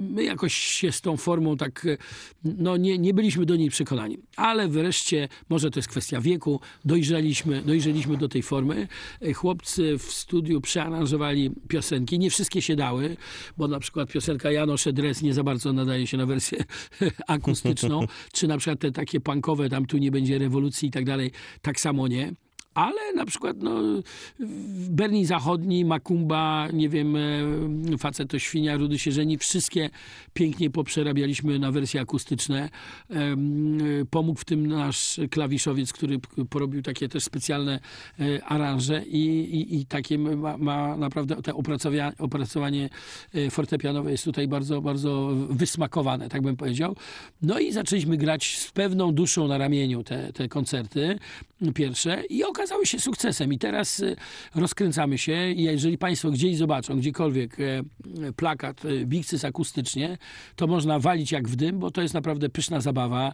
my 0.09 0.23
jakoś 0.23 0.53
się 0.53 0.91
z 0.91 1.01
tą 1.01 1.17
formą 1.17 1.57
tak 1.57 1.85
no 2.43 2.77
nie, 2.77 2.97
nie 2.97 3.13
byliśmy 3.13 3.45
do 3.45 3.55
niej 3.55 3.69
przekonani. 3.69 4.17
Ale 4.35 4.67
wreszcie, 4.67 5.27
może 5.49 5.71
to 5.71 5.79
jest 5.79 5.89
kwestia 5.89 6.21
wieku, 6.21 6.59
dojrzeliśmy, 6.85 7.61
dojrzeliśmy 7.61 8.17
do 8.17 8.27
tej 8.27 8.43
formy. 8.43 8.87
Chłopcy 9.35 9.97
w 9.97 10.03
studiu 10.03 10.61
przearanżowali 10.61 11.51
piosenki. 11.67 12.19
Nie 12.19 12.29
wszystkie 12.29 12.61
się 12.61 12.75
dały, 12.75 13.17
bo 13.57 13.67
na 13.67 13.79
przykład 13.79 14.11
piosenka 14.11 14.51
Janosze 14.51 14.93
Dres 14.93 15.21
nie 15.21 15.33
za 15.33 15.43
bardzo 15.43 15.73
nadaje 15.73 16.07
się 16.07 16.17
na 16.17 16.25
wersję 16.25 16.63
akustyczną, 17.27 18.07
czy 18.33 18.47
na 18.47 18.57
przykład 18.57 18.79
te 18.79 18.91
takie 18.91 19.19
punkowe 19.19 19.69
tam 19.69 19.85
tu 19.85 19.96
nie 19.99 20.11
będzie 20.11 20.37
rewolucji 20.37 20.87
i 20.87 20.91
tak 20.91 21.05
dalej, 21.05 21.31
tak 21.61 21.79
samo 21.79 22.07
nie 22.07 22.33
ale 22.77 23.13
na 23.15 23.25
przykład 23.25 23.57
no, 23.59 23.81
Berlin 24.89 25.25
Zachodni, 25.25 25.85
Makumba, 25.85 26.67
nie 26.73 26.89
wiem, 26.89 27.15
e, 27.15 27.97
facet 27.97 28.29
to 28.29 28.39
świnia, 28.39 28.77
Rudy 28.77 28.99
się 28.99 29.11
żeni, 29.11 29.37
wszystkie 29.37 29.89
pięknie 30.33 30.69
poprzerabialiśmy 30.69 31.59
na 31.59 31.71
wersje 31.71 32.01
akustyczne. 32.01 32.69
E, 33.09 33.35
Pomógł 34.09 34.39
w 34.39 34.45
tym 34.45 34.67
nasz 34.67 35.19
klawiszowiec, 35.31 35.93
który 35.93 36.19
porobił 36.49 36.81
takie 36.81 37.09
też 37.09 37.23
specjalne 37.23 37.79
e, 38.19 38.43
aranże 38.45 39.03
i, 39.05 39.25
i, 39.55 39.75
i 39.75 39.85
takie 39.85 40.17
ma, 40.17 40.57
ma 40.57 40.97
naprawdę 40.97 41.41
te 41.41 41.53
opracowanie 42.19 42.89
e, 43.33 43.49
fortepianowe 43.49 44.11
jest 44.11 44.23
tutaj 44.23 44.47
bardzo, 44.47 44.81
bardzo 44.81 45.29
wysmakowane, 45.49 46.29
tak 46.29 46.41
bym 46.41 46.57
powiedział. 46.57 46.95
No 47.41 47.59
i 47.59 47.71
zaczęliśmy 47.71 48.17
grać 48.17 48.57
z 48.57 48.71
pewną 48.71 49.11
duszą 49.11 49.47
na 49.47 49.57
ramieniu 49.57 50.03
te, 50.03 50.33
te 50.33 50.47
koncerty 50.47 51.19
pierwsze 51.75 52.23
i 52.29 52.43
okazały 52.67 52.85
się 52.85 52.99
sukcesem. 52.99 53.53
I 53.53 53.57
teraz 53.57 53.99
e, 53.99 54.15
rozkręcamy 54.55 55.17
się 55.17 55.51
i 55.51 55.63
jeżeli 55.63 55.97
Państwo 55.97 56.31
gdzieś 56.31 56.57
zobaczą, 56.57 56.97
gdziekolwiek 56.97 57.57
e, 57.59 57.83
plakat 58.33 58.85
e, 58.85 59.05
Bigcys 59.05 59.45
akustycznie, 59.45 60.17
to 60.55 60.67
można 60.67 60.99
walić 60.99 61.31
jak 61.31 61.47
w 61.47 61.55
dym, 61.55 61.79
bo 61.79 61.91
to 61.91 62.01
jest 62.01 62.13
naprawdę 62.13 62.49
pyszna 62.49 62.81
zabawa. 62.81 63.33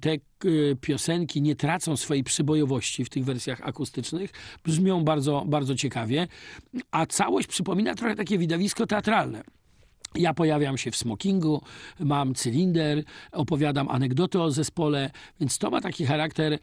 Te 0.00 0.12
e, 0.12 0.18
piosenki 0.80 1.42
nie 1.42 1.56
tracą 1.56 1.96
swojej 1.96 2.24
przybojowości 2.24 3.04
w 3.04 3.08
tych 3.08 3.24
wersjach 3.24 3.60
akustycznych. 3.62 4.30
Brzmią 4.64 5.04
bardzo, 5.04 5.44
bardzo 5.46 5.74
ciekawie, 5.74 6.28
a 6.90 7.06
całość 7.06 7.48
przypomina 7.48 7.94
trochę 7.94 8.16
takie 8.16 8.38
widowisko 8.38 8.86
teatralne. 8.86 9.42
Ja 10.14 10.34
pojawiam 10.34 10.78
się 10.78 10.90
w 10.90 10.96
smokingu, 10.96 11.62
mam 12.00 12.34
cylinder, 12.34 13.02
opowiadam 13.32 13.88
anegdoty 13.88 14.40
o 14.40 14.50
zespole, 14.50 15.10
więc 15.40 15.58
to 15.58 15.70
ma 15.70 15.80
taki 15.80 16.06
charakter 16.06 16.52
e, 16.52 16.58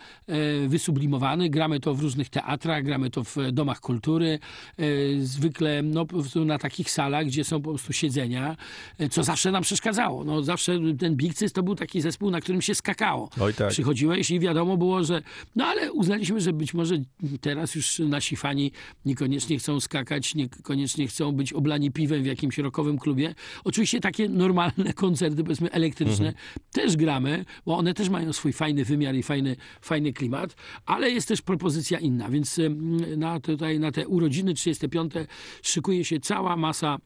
wysublimowany. 0.67 1.49
Gramy 1.49 1.79
to 1.79 1.93
w 1.93 2.01
różnych 2.01 2.29
teatrach, 2.29 2.83
gramy 2.83 3.10
to 3.10 3.23
w 3.23 3.36
domach 3.51 3.79
kultury, 3.79 4.39
e, 4.77 4.83
zwykle 5.19 5.81
no, 5.81 6.05
na 6.45 6.57
takich 6.57 6.91
salach, 6.91 7.25
gdzie 7.25 7.43
są 7.43 7.62
po 7.62 7.69
prostu 7.69 7.93
siedzenia, 7.93 8.57
e, 8.99 9.10
co 9.10 9.23
zawsze 9.23 9.51
nam 9.51 9.63
przeszkadzało. 9.63 10.23
No, 10.23 10.43
zawsze 10.43 10.79
ten 10.99 11.15
Bigcys 11.15 11.53
to 11.53 11.63
był 11.63 11.75
taki 11.75 12.01
zespół, 12.01 12.31
na 12.31 12.41
którym 12.41 12.62
się 12.62 12.75
skakało. 12.75 13.29
Oj 13.39 13.53
tak. 13.53 13.69
Przychodziłeś 13.69 14.31
i 14.31 14.39
wiadomo 14.39 14.77
było, 14.77 15.03
że... 15.03 15.21
No 15.55 15.65
ale 15.65 15.93
uznaliśmy, 15.93 16.41
że 16.41 16.53
być 16.53 16.73
może 16.73 16.95
teraz 17.41 17.75
już 17.75 17.99
nasi 17.99 18.36
fani 18.36 18.71
niekoniecznie 19.05 19.60
chcą 19.60 19.79
skakać, 19.79 20.36
niekoniecznie 20.36 21.07
chcą 21.07 21.31
być 21.31 21.53
oblani 21.53 21.91
piwem 21.91 22.23
w 22.23 22.25
jakimś 22.25 22.57
rockowym 22.57 22.97
klubie. 22.97 23.36
Oczywiście 23.63 24.00
takie 24.00 24.30
normalne 24.30 24.93
koncerty, 25.04 25.43
powiedzmy 25.43 25.71
elektryczne, 25.71 26.34
też 26.71 26.97
gramy, 26.97 27.45
bo 27.65 27.78
one 27.78 27.93
też 27.93 28.10
mają 28.10 28.34
swój 28.34 28.54
fajny 28.54 28.86
wymiar 28.86 29.15
i 29.15 29.23
fajny, 29.23 29.56
fajny 29.82 30.13
klimat, 30.13 30.56
ale 30.86 31.12
jest 31.12 31.28
też 31.28 31.41
propozycja 31.41 32.00
inna, 32.00 32.30
więc 32.30 32.60
em, 32.60 32.97
na, 33.19 33.39
tutaj, 33.39 33.80
na 33.80 33.91
te 33.91 34.08
urodziny 34.08 34.54
35 34.54 35.13
szykuje 35.62 36.06
się 36.06 36.19
cała 36.19 36.56
masa 36.56 36.97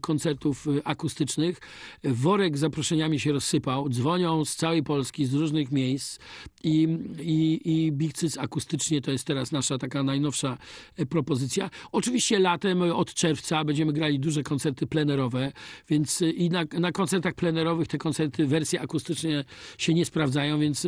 koncertów 0.00 0.66
e, 0.66 0.86
akustycznych. 0.86 1.60
Worek 2.04 2.56
z 2.56 2.60
zaproszeniami 2.60 3.20
się 3.20 3.32
rozsypał. 3.32 3.88
Dzwonią 3.88 4.44
z 4.44 4.56
całej 4.56 4.82
Polski, 4.82 5.26
z 5.26 5.34
różnych 5.34 5.72
miejsc 5.72 6.18
i, 6.64 6.88
i, 7.20 7.60
i 7.64 7.92
Big 7.92 8.12
Cyc 8.12 8.38
akustycznie 8.38 9.00
to 9.00 9.10
jest 9.10 9.24
teraz 9.24 9.52
nasza 9.52 9.78
taka 9.78 10.02
najnowsza 10.02 10.58
e, 10.96 11.06
propozycja. 11.06 11.70
Oczywiście 11.92 12.38
latem 12.38 12.82
e, 12.82 12.94
od 12.94 13.14
czerwca 13.14 13.64
będziemy 13.64 13.92
grali 13.92 14.20
duże 14.20 14.42
koncerty 14.42 14.86
plenerowe, 14.86 15.52
więc 15.88 16.22
e, 16.22 16.30
i 16.30 16.50
na, 16.50 16.64
na 16.72 16.92
koncertach 16.92 17.34
plenerowych 17.34 17.88
te 17.88 17.98
koncerty, 17.98 18.46
wersje 18.46 18.80
akustyczne 18.80 19.44
się 19.78 19.94
nie 19.94 20.04
sprawdzają, 20.04 20.60
więc 20.60 20.86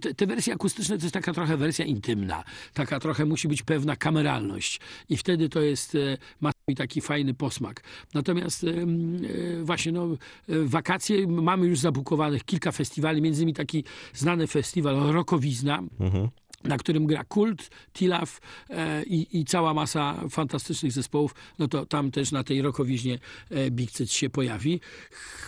te, 0.00 0.14
te 0.14 0.26
wersje 0.26 0.54
akustyczne 0.54 0.98
to 0.98 1.04
jest 1.04 1.14
taka 1.14 1.32
trochę 1.32 1.56
wersja 1.56 1.84
intymna. 1.84 2.44
Taka 2.74 3.00
trochę 3.00 3.24
musi 3.24 3.48
być 3.48 3.62
pewna 3.62 3.96
kameralność 3.96 4.80
i 5.08 5.16
wtedy 5.16 5.48
to 5.48 5.60
jest 5.60 5.94
e, 5.94 6.18
ma 6.40 6.50
taki 6.76 7.00
fajny 7.00 7.34
posmak. 7.34 7.82
Natomiast 8.14 8.64
e, 8.64 8.68
właśnie 9.62 9.92
no, 9.92 10.06
e, 10.06 10.16
wakacje 10.48 11.26
mamy 11.26 11.66
już 11.66 11.78
zabukowanych 11.78 12.44
kilka 12.44 12.72
festiwali, 12.72 13.22
między 13.22 13.42
innymi 13.42 13.54
taki 13.54 13.84
znany 14.14 14.46
festiwal 14.46 15.12
Rokowizna. 15.12 15.82
Na 16.64 16.78
którym 16.78 17.06
gra 17.06 17.24
Kult, 17.24 17.70
Tilaf 17.92 18.40
e, 18.70 19.02
i, 19.04 19.38
i 19.40 19.44
cała 19.44 19.74
masa 19.74 20.28
fantastycznych 20.30 20.92
zespołów, 20.92 21.34
no 21.58 21.68
to 21.68 21.86
tam 21.86 22.10
też 22.10 22.32
na 22.32 22.44
tej 22.44 22.62
rokowiźnie 22.62 23.18
e, 23.50 23.70
Big 23.70 23.90
się 24.06 24.30
pojawi. 24.30 24.80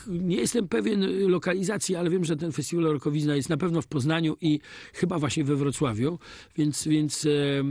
Nie 0.07 0.37
jestem 0.37 0.69
pewien 0.69 1.29
lokalizacji, 1.29 1.97
ale 1.97 2.11
wiem, 2.11 2.25
że 2.25 2.37
ten 2.37 2.53
festiwal 2.53 2.85
Rokowizna 2.85 3.37
jest 3.37 3.49
na 3.49 3.57
pewno 3.57 3.83
w 3.83 3.87
Poznaniu 3.87 4.37
i 4.41 4.61
chyba 4.93 5.19
właśnie 5.19 5.45
we 5.45 5.57
Wrocławiu, 5.57 6.19
więc, 6.57 6.89
więc 6.89 7.27
e, 7.27 7.31
e, 7.31 7.63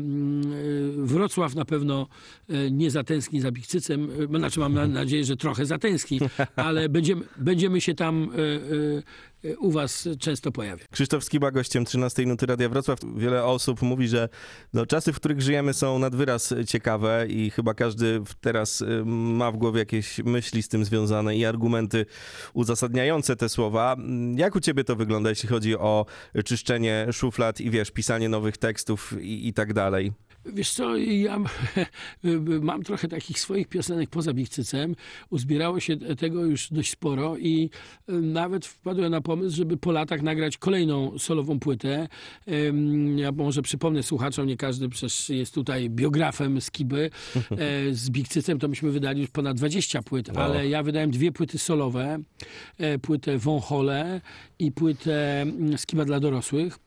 Wrocław 0.98 1.56
na 1.56 1.66
pewno 1.66 2.08
e, 2.50 2.72
nie 2.72 2.92
zatęskni 2.92 3.42
za 3.42 3.52
Big 3.52 3.68
Cycem. 3.68 4.10
E, 4.34 4.38
Znaczy 4.38 4.60
mam 4.60 4.74
na- 4.74 4.88
nadzieję, 5.04 5.24
że 5.26 5.38
trochę 5.38 5.66
zatęskni, 5.66 6.20
ale 6.56 6.90
będziemy, 6.90 7.22
będziemy 7.38 7.82
się 7.82 7.96
tam 7.96 8.24
e, 8.24 8.38
e, 8.38 9.04
u 9.60 9.72
was 9.72 10.10
często 10.20 10.52
pojawiać. 10.52 10.88
Krzysztof 10.92 11.24
Skiba, 11.24 11.52
gościem 11.52 11.86
13 11.86 12.26
Nuty 12.26 12.46
Radia 12.46 12.70
Wrocław. 12.70 13.00
Wiele 13.16 13.46
osób 13.46 13.82
mówi, 13.82 14.08
że 14.08 14.30
no, 14.74 14.86
czasy, 14.86 15.14
w 15.14 15.16
których 15.16 15.42
żyjemy 15.42 15.74
są 15.74 16.00
nad 16.00 16.16
wyraz 16.16 16.54
ciekawe 16.68 17.26
i 17.30 17.50
chyba 17.50 17.74
każdy 17.74 18.22
teraz 18.42 18.82
y, 18.82 19.06
ma 19.06 19.52
w 19.52 19.58
głowie 19.58 19.80
jakieś 19.80 20.20
myśli 20.20 20.64
z 20.64 20.68
tym 20.68 20.86
związane 20.86 21.38
i 21.38 21.46
argumenty 21.46 22.06
uzasadniające 22.54 23.36
te 23.36 23.50
słowa. 23.50 23.96
Jak 24.36 24.56
u 24.56 24.60
ciebie 24.60 24.84
to 24.84 24.96
wygląda, 24.96 25.30
jeśli 25.30 25.50
chodzi 25.50 25.78
o 25.78 26.06
czyszczenie 26.46 27.08
szuflad 27.12 27.62
i 27.62 27.70
wiesz, 27.70 27.92
pisanie 27.92 28.30
nowych 28.30 28.58
tekstów 28.58 29.14
i, 29.22 29.48
i 29.48 29.54
tak 29.54 29.74
dalej? 29.74 30.12
Wiesz 30.46 30.72
co, 30.72 30.98
ja 30.98 31.40
mam 32.62 32.84
trochę 32.84 33.08
takich 33.08 33.40
swoich 33.40 33.68
piosenek 33.68 34.10
poza 34.10 34.34
Bichcycem. 34.34 34.96
Uzbierało 35.30 35.80
się 35.80 35.98
tego 35.98 36.46
już 36.46 36.70
dość 36.72 36.92
sporo 36.92 37.38
i 37.38 37.70
y, 38.10 38.14
nawet 38.14 38.66
wpadłem 38.66 39.12
na 39.12 39.22
pomysł, 39.22 39.56
żeby 39.58 39.78
po 39.78 39.92
latach 39.92 40.22
nagrać 40.22 40.58
kolejną 40.58 41.20
solową 41.20 41.60
płytę. 41.60 42.08
Ja 43.16 43.32
może 43.32 43.62
przypomnę 43.62 44.04
słuchaczom, 44.04 44.48
nie 44.48 44.58
każdy 44.58 44.90
przecież 44.90 45.30
jest 45.30 45.54
tutaj 45.54 45.90
biografem 45.90 46.62
Skiby. 46.62 47.10
E, 47.52 47.94
Z 48.04 48.10
Bichcycem 48.10 48.60
to 48.60 48.68
myśmy 48.68 48.92
wydali 48.92 49.22
już 49.22 49.30
ponad 49.30 49.58
20 49.58 50.02
płyt, 50.02 50.38
ale 50.38 50.68
ja 50.68 50.84
wydałem 50.84 51.12
dwie 51.12 51.32
płyty 51.32 51.58
solowe. 51.58 52.20
e, 52.78 53.00
Płytę 53.00 53.38
Wąchole 53.38 54.22
i 54.60 54.72
płytę 54.72 55.42
mm, 55.42 55.78
Skiba 55.78 56.06
dla 56.06 56.20
dorosłych. 56.20 56.80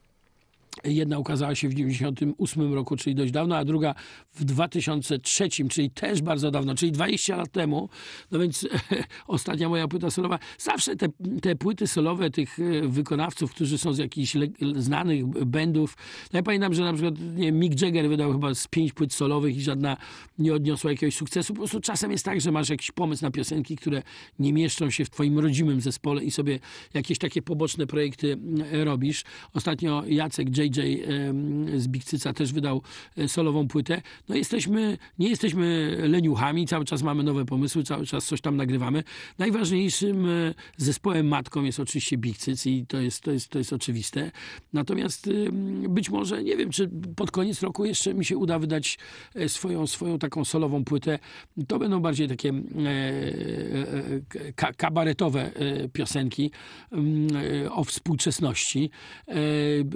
Jedna 0.84 1.18
ukazała 1.18 1.54
się 1.54 1.68
w 1.68 1.74
1998 1.74 2.74
roku, 2.74 2.96
czyli 2.96 3.14
dość 3.16 3.32
dawno, 3.32 3.56
a 3.56 3.64
druga 3.64 3.94
w 4.34 4.44
2003, 4.44 5.48
czyli 5.70 5.90
też 5.90 6.22
bardzo 6.22 6.50
dawno, 6.50 6.74
czyli 6.74 6.92
20 6.92 7.36
lat 7.36 7.52
temu. 7.52 7.88
No 8.30 8.38
więc 8.38 8.68
ostatnia 9.26 9.68
moja 9.68 9.88
płyta 9.88 10.10
solowa. 10.10 10.38
Zawsze 10.58 10.96
te, 10.96 11.08
te 11.42 11.56
płyty 11.56 11.86
solowe 11.86 12.30
tych 12.30 12.58
e, 12.58 12.88
wykonawców, 12.88 13.50
którzy 13.50 13.78
są 13.78 13.92
z 13.92 13.98
jakichś 13.98 14.36
znanych 14.76 15.26
bandów. 15.26 15.96
No 16.32 16.38
ja 16.38 16.42
pamiętam, 16.42 16.74
że 16.74 16.82
na 16.82 16.92
przykład 16.92 17.14
nie, 17.36 17.52
Mick 17.52 17.82
Jagger 17.82 18.08
wydał 18.08 18.32
chyba 18.32 18.54
z 18.54 18.68
pięć 18.68 18.92
płyt 18.92 19.12
solowych 19.12 19.56
i 19.56 19.62
żadna 19.62 19.96
nie 20.38 20.54
odniosła 20.54 20.90
jakiegoś 20.90 21.14
sukcesu. 21.14 21.54
Po 21.54 21.58
prostu 21.58 21.80
czasem 21.80 22.12
jest 22.12 22.24
tak, 22.24 22.40
że 22.40 22.52
masz 22.52 22.68
jakiś 22.68 22.90
pomysł 22.92 23.24
na 23.24 23.30
piosenki, 23.30 23.76
które 23.76 24.02
nie 24.38 24.52
mieszczą 24.52 24.90
się 24.90 25.04
w 25.04 25.10
twoim 25.10 25.38
rodzimym 25.38 25.80
zespole 25.80 26.24
i 26.24 26.30
sobie 26.30 26.58
jakieś 26.94 27.18
takie 27.18 27.42
poboczne 27.42 27.86
projekty 27.86 28.32
mm, 28.32 28.82
robisz. 28.84 29.24
Ostatnio 29.54 30.02
Jacek 30.06 30.50
JJ 30.66 31.06
z 31.76 31.88
Bigcyca 31.88 32.32
też 32.32 32.52
wydał 32.52 32.82
e, 33.16 33.28
solową 33.28 33.68
płytę. 33.68 34.02
No 34.28 34.36
jesteśmy, 34.36 34.98
nie 35.18 35.28
jesteśmy 35.28 35.96
leniuchami, 36.08 36.66
cały 36.66 36.84
czas 36.84 37.02
mamy 37.02 37.22
nowe 37.22 37.44
pomysły, 37.44 37.84
cały 37.84 38.06
czas 38.06 38.26
coś 38.26 38.40
tam 38.40 38.56
nagrywamy. 38.56 39.02
Najważniejszym 39.38 40.26
e, 40.26 40.54
zespołem 40.76 41.28
matką 41.28 41.64
jest 41.64 41.80
oczywiście 41.80 42.18
Bigcyc 42.18 42.66
i 42.66 42.86
to 42.86 43.00
jest, 43.00 43.22
to 43.22 43.30
jest, 43.30 43.48
to 43.48 43.58
jest 43.58 43.72
oczywiste. 43.72 44.30
Natomiast 44.72 45.30
być 45.88 46.10
może, 46.10 46.44
nie 46.44 46.56
wiem, 46.56 46.70
czy 46.70 46.90
pod 47.16 47.30
koniec 47.30 47.62
roku 47.62 47.84
jeszcze 47.84 48.14
mi 48.14 48.24
się 48.24 48.36
uda 48.36 48.58
wydać 48.58 48.98
e, 49.34 49.48
swoją, 49.48 49.86
swoją 49.86 50.18
taką 50.18 50.44
solową 50.44 50.84
płytę. 50.84 51.18
To 51.68 51.78
będą 51.78 52.00
bardziej 52.00 52.28
takie 52.28 52.48
e, 52.48 54.52
ka, 54.52 54.72
kabaretowe 54.72 55.50
piosenki 55.92 56.50
o 57.70 57.84
współczesności. 57.84 58.90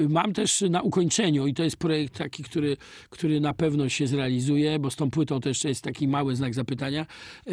Mam 0.08 0.32
też 0.32 0.59
na 0.68 0.82
ukończeniu, 0.82 1.46
i 1.46 1.54
to 1.54 1.62
jest 1.62 1.76
projekt 1.76 2.18
taki, 2.18 2.42
który, 2.42 2.76
który 3.10 3.40
na 3.40 3.54
pewno 3.54 3.88
się 3.88 4.06
zrealizuje, 4.06 4.78
bo 4.78 4.90
z 4.90 4.96
tą 4.96 5.10
płytą 5.10 5.40
to 5.40 5.48
jeszcze 5.48 5.68
jest 5.68 5.84
taki 5.84 6.08
mały 6.08 6.36
znak 6.36 6.54
zapytania, 6.54 7.06
e, 7.46 7.52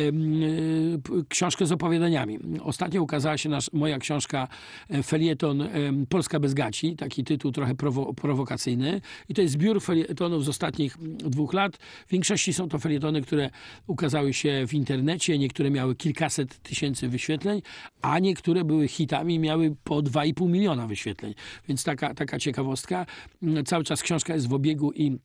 książkę 1.30 1.66
z 1.66 1.72
opowiadaniami. 1.72 2.40
Ostatnio 2.64 3.02
ukazała 3.02 3.38
się 3.38 3.50
nasz, 3.50 3.74
moja 3.74 4.00
książka 4.00 4.48
e, 4.90 5.04
felieton 5.04 5.68
Polska 6.10 6.40
bez 6.40 6.54
gaci, 6.54 6.96
taki 6.96 7.24
tytuł 7.24 7.52
trochę 7.52 7.76
prowo, 7.76 8.14
prowokacyjny. 8.14 9.02
I 9.30 9.34
to 9.34 9.42
jest 9.42 9.54
zbiór 9.54 9.82
felietonów 9.82 10.46
z 10.46 10.50
ostatnich 10.50 10.98
dwóch 11.18 11.54
lat. 11.54 11.78
W 12.08 12.12
większości 12.12 12.54
są 12.54 12.70
to 12.70 12.80
felietony, 12.80 13.22
które 13.22 13.50
ukazały 13.88 14.34
się 14.34 14.68
w 14.68 14.74
internecie, 14.74 15.40
niektóre 15.40 15.72
miały 15.72 15.96
kilkaset 15.96 16.60
tysięcy 16.62 17.10
wyświetleń, 17.10 17.62
a 18.02 18.20
niektóre 18.20 18.64
były 18.64 18.88
hitami 18.88 19.40
miały 19.40 19.76
po 19.84 19.96
2,5 19.96 20.50
miliona 20.50 20.88
wyświetleń. 20.88 21.34
Więc 21.68 21.84
taka, 21.84 22.14
taka 22.14 22.40
ciekawostka. 22.40 22.97
Mm, 23.44 23.66
Cały 23.66 23.84
czas 23.84 24.04
książka 24.04 24.34
jest 24.34 24.48
w 24.48 24.54
obiegu 24.54 24.92
i 24.92 25.20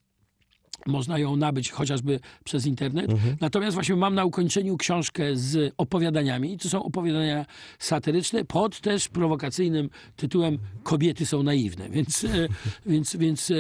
można 0.87 1.19
ją 1.19 1.37
nabyć 1.37 1.71
chociażby 1.71 2.21
przez 2.45 2.67
internet. 2.67 3.11
Natomiast 3.41 3.75
właśnie 3.75 3.97
mam 3.97 4.15
na 4.15 4.25
ukończeniu 4.25 4.77
książkę 4.77 5.37
z 5.37 5.75
opowiadaniami. 5.77 6.59
To 6.59 6.69
są 6.69 6.83
opowiadania 6.83 7.47
satyryczne 7.79 8.45
pod 8.45 8.81
też 8.81 9.09
prowokacyjnym 9.09 9.91
tytułem 10.17 10.59
Kobiety 10.83 11.27
są 11.27 11.43
naiwne. 11.43 11.91
Więc, 11.91 12.25
e, 12.25 12.29
więc, 12.93 13.17
więc 13.17 13.51
e, 13.51 13.55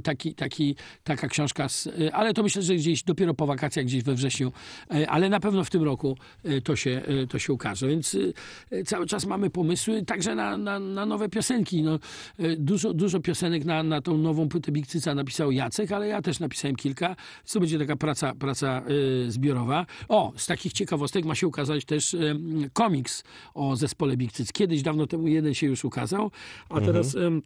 taki, 0.00 0.34
taki, 0.34 0.76
taka 1.04 1.28
książka, 1.28 1.68
z, 1.68 1.86
e, 1.86 2.14
ale 2.14 2.34
to 2.34 2.42
myślę, 2.42 2.62
że 2.62 2.74
gdzieś 2.74 3.02
dopiero 3.02 3.34
po 3.34 3.46
wakacjach, 3.46 3.86
gdzieś 3.86 4.02
we 4.02 4.14
wrześniu, 4.14 4.52
ale 5.08 5.28
na 5.28 5.40
pewno 5.40 5.64
w 5.64 5.70
tym 5.70 5.82
roku 5.82 6.16
to 6.64 6.76
się, 6.76 7.02
to 7.28 7.38
się 7.38 7.52
ukaże. 7.52 7.88
Więc 7.88 8.16
cały 8.86 9.06
czas 9.06 9.26
mamy 9.26 9.50
pomysły 9.50 10.02
także 10.02 10.34
na, 10.34 10.56
na, 10.56 10.78
na 10.78 11.06
nowe 11.06 11.28
piosenki. 11.28 11.82
No, 11.82 11.98
dużo, 12.58 12.94
dużo 12.94 13.20
piosenek 13.20 13.64
na, 13.64 13.82
na 13.82 14.00
tą 14.00 14.18
nową 14.18 14.48
płytę 14.48 14.72
Big 14.72 14.86
Cyca 14.86 15.14
napisał 15.14 15.50
Jacek, 15.50 15.92
ale 15.92 16.08
ja 16.08 16.22
też 16.22 16.29
napisałem 16.38 16.76
kilka. 16.76 17.16
To 17.52 17.60
będzie 17.60 17.78
taka 17.78 17.96
praca, 17.96 18.34
praca 18.34 18.82
e, 19.26 19.30
zbiorowa. 19.30 19.86
O, 20.08 20.32
z 20.36 20.46
takich 20.46 20.72
ciekawostek 20.72 21.24
ma 21.24 21.34
się 21.34 21.46
ukazać 21.46 21.84
też 21.84 22.14
e, 22.14 22.18
komiks 22.72 23.24
o 23.54 23.76
zespole 23.76 24.16
Big 24.16 24.32
Cyc. 24.32 24.52
Kiedyś, 24.52 24.82
dawno 24.82 25.06
temu 25.06 25.28
jeden 25.28 25.54
się 25.54 25.66
już 25.66 25.84
ukazał, 25.84 26.30
a 26.68 26.80
teraz... 26.80 27.14
em, 27.14 27.42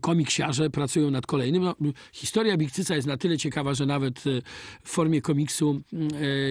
komiksiarze 0.00 0.70
pracują 0.70 1.10
nad 1.10 1.26
kolejnym. 1.26 1.62
No, 1.62 1.74
historia 2.12 2.56
Bigcyca 2.56 2.94
jest 2.94 3.08
na 3.08 3.16
tyle 3.16 3.38
ciekawa, 3.38 3.74
że 3.74 3.86
nawet 3.86 4.18
e, 4.18 4.42
w 4.82 4.88
formie 4.88 5.22
komiksu 5.22 5.82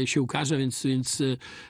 się 0.05 0.21
ukaże, 0.21 0.57
więc, 0.57 0.84
więc 0.86 1.23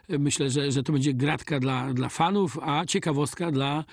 myślę, 0.10 0.50
że, 0.50 0.72
że 0.72 0.84
to 0.84 0.94
będzie 0.94 1.14
gratka 1.14 1.60
dla, 1.60 1.94
dla 1.94 2.10
fanów, 2.10 2.60
a 2.62 2.86
ciekawostka 2.86 3.52
dla 3.52 3.86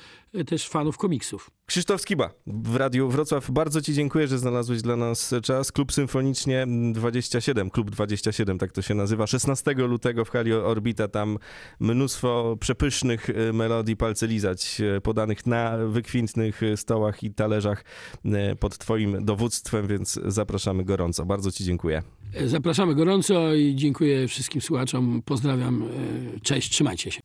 też 0.47 0.69
fanów 0.69 0.99
komiksów. 0.99 1.51
Krzysztof 1.67 2.01
Skiba 2.01 2.31
w 2.47 2.77
Radiu 2.77 3.09
Wrocław. 3.09 3.51
Bardzo 3.51 3.83
Ci 3.83 3.95
dziękuję, 3.95 4.29
że 4.29 4.39
znalazłeś 4.39 4.83
dla 4.83 4.97
nas 4.97 5.35
czas. 5.43 5.73
Klub 5.73 5.93
Symfonicznie 5.93 6.67
27, 6.93 7.71
Klub 7.71 7.91
27, 7.91 8.59
tak 8.59 8.73
to 8.73 8.83
się 8.83 8.95
nazywa. 8.95 9.27
16 9.27 9.73
lutego 9.73 10.25
w 10.25 10.31
hali 10.31 10.53
Orbita. 10.53 11.09
Tam 11.09 11.39
mnóstwo 11.81 12.57
przepysznych 12.61 13.31
e, 13.31 13.53
melodii 13.53 13.97
palce 13.97 14.27
lizać, 14.27 14.81
e, 14.97 15.01
podanych 15.01 15.47
na 15.47 15.79
wykwintnych 15.89 16.63
e, 16.63 16.77
stołach 16.77 17.23
i 17.23 17.31
talerzach 17.35 17.85
e, 18.25 18.57
pod 18.57 18.79
Twoim 18.79 19.25
dowództwem, 19.25 19.87
więc 19.87 20.21
zapraszamy 20.27 20.85
gorąco. 20.85 21.27
Bardzo 21.27 21.53
Ci 21.53 21.65
dziękuję. 21.65 22.03
E, 22.35 22.49
Zapraszamy 22.49 22.95
gorąco 22.95 23.55
i 23.55 23.75
dziękuję 23.77 24.29
wszystkim 24.29 24.61
słuchaczom. 24.61 25.23
Pozdrawiam. 25.25 25.83
e, 25.83 26.41
Cześć, 26.41 26.71
trzymajcie 26.71 27.11
się. 27.11 27.21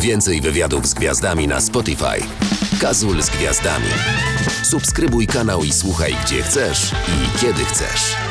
Więcej 0.00 0.40
wywiadów 0.40 0.86
z 0.86 0.94
gwiazdami 0.94 1.48
na 1.48 1.60
Spotify. 1.60 2.20
Kazul 2.80 3.22
z 3.22 3.30
gwiazdami. 3.30 3.88
Subskrybuj 4.62 5.26
kanał 5.26 5.64
i 5.64 5.72
słuchaj 5.72 6.16
gdzie 6.24 6.42
chcesz 6.42 6.92
i 6.92 7.38
kiedy 7.38 7.64
chcesz. 7.64 8.27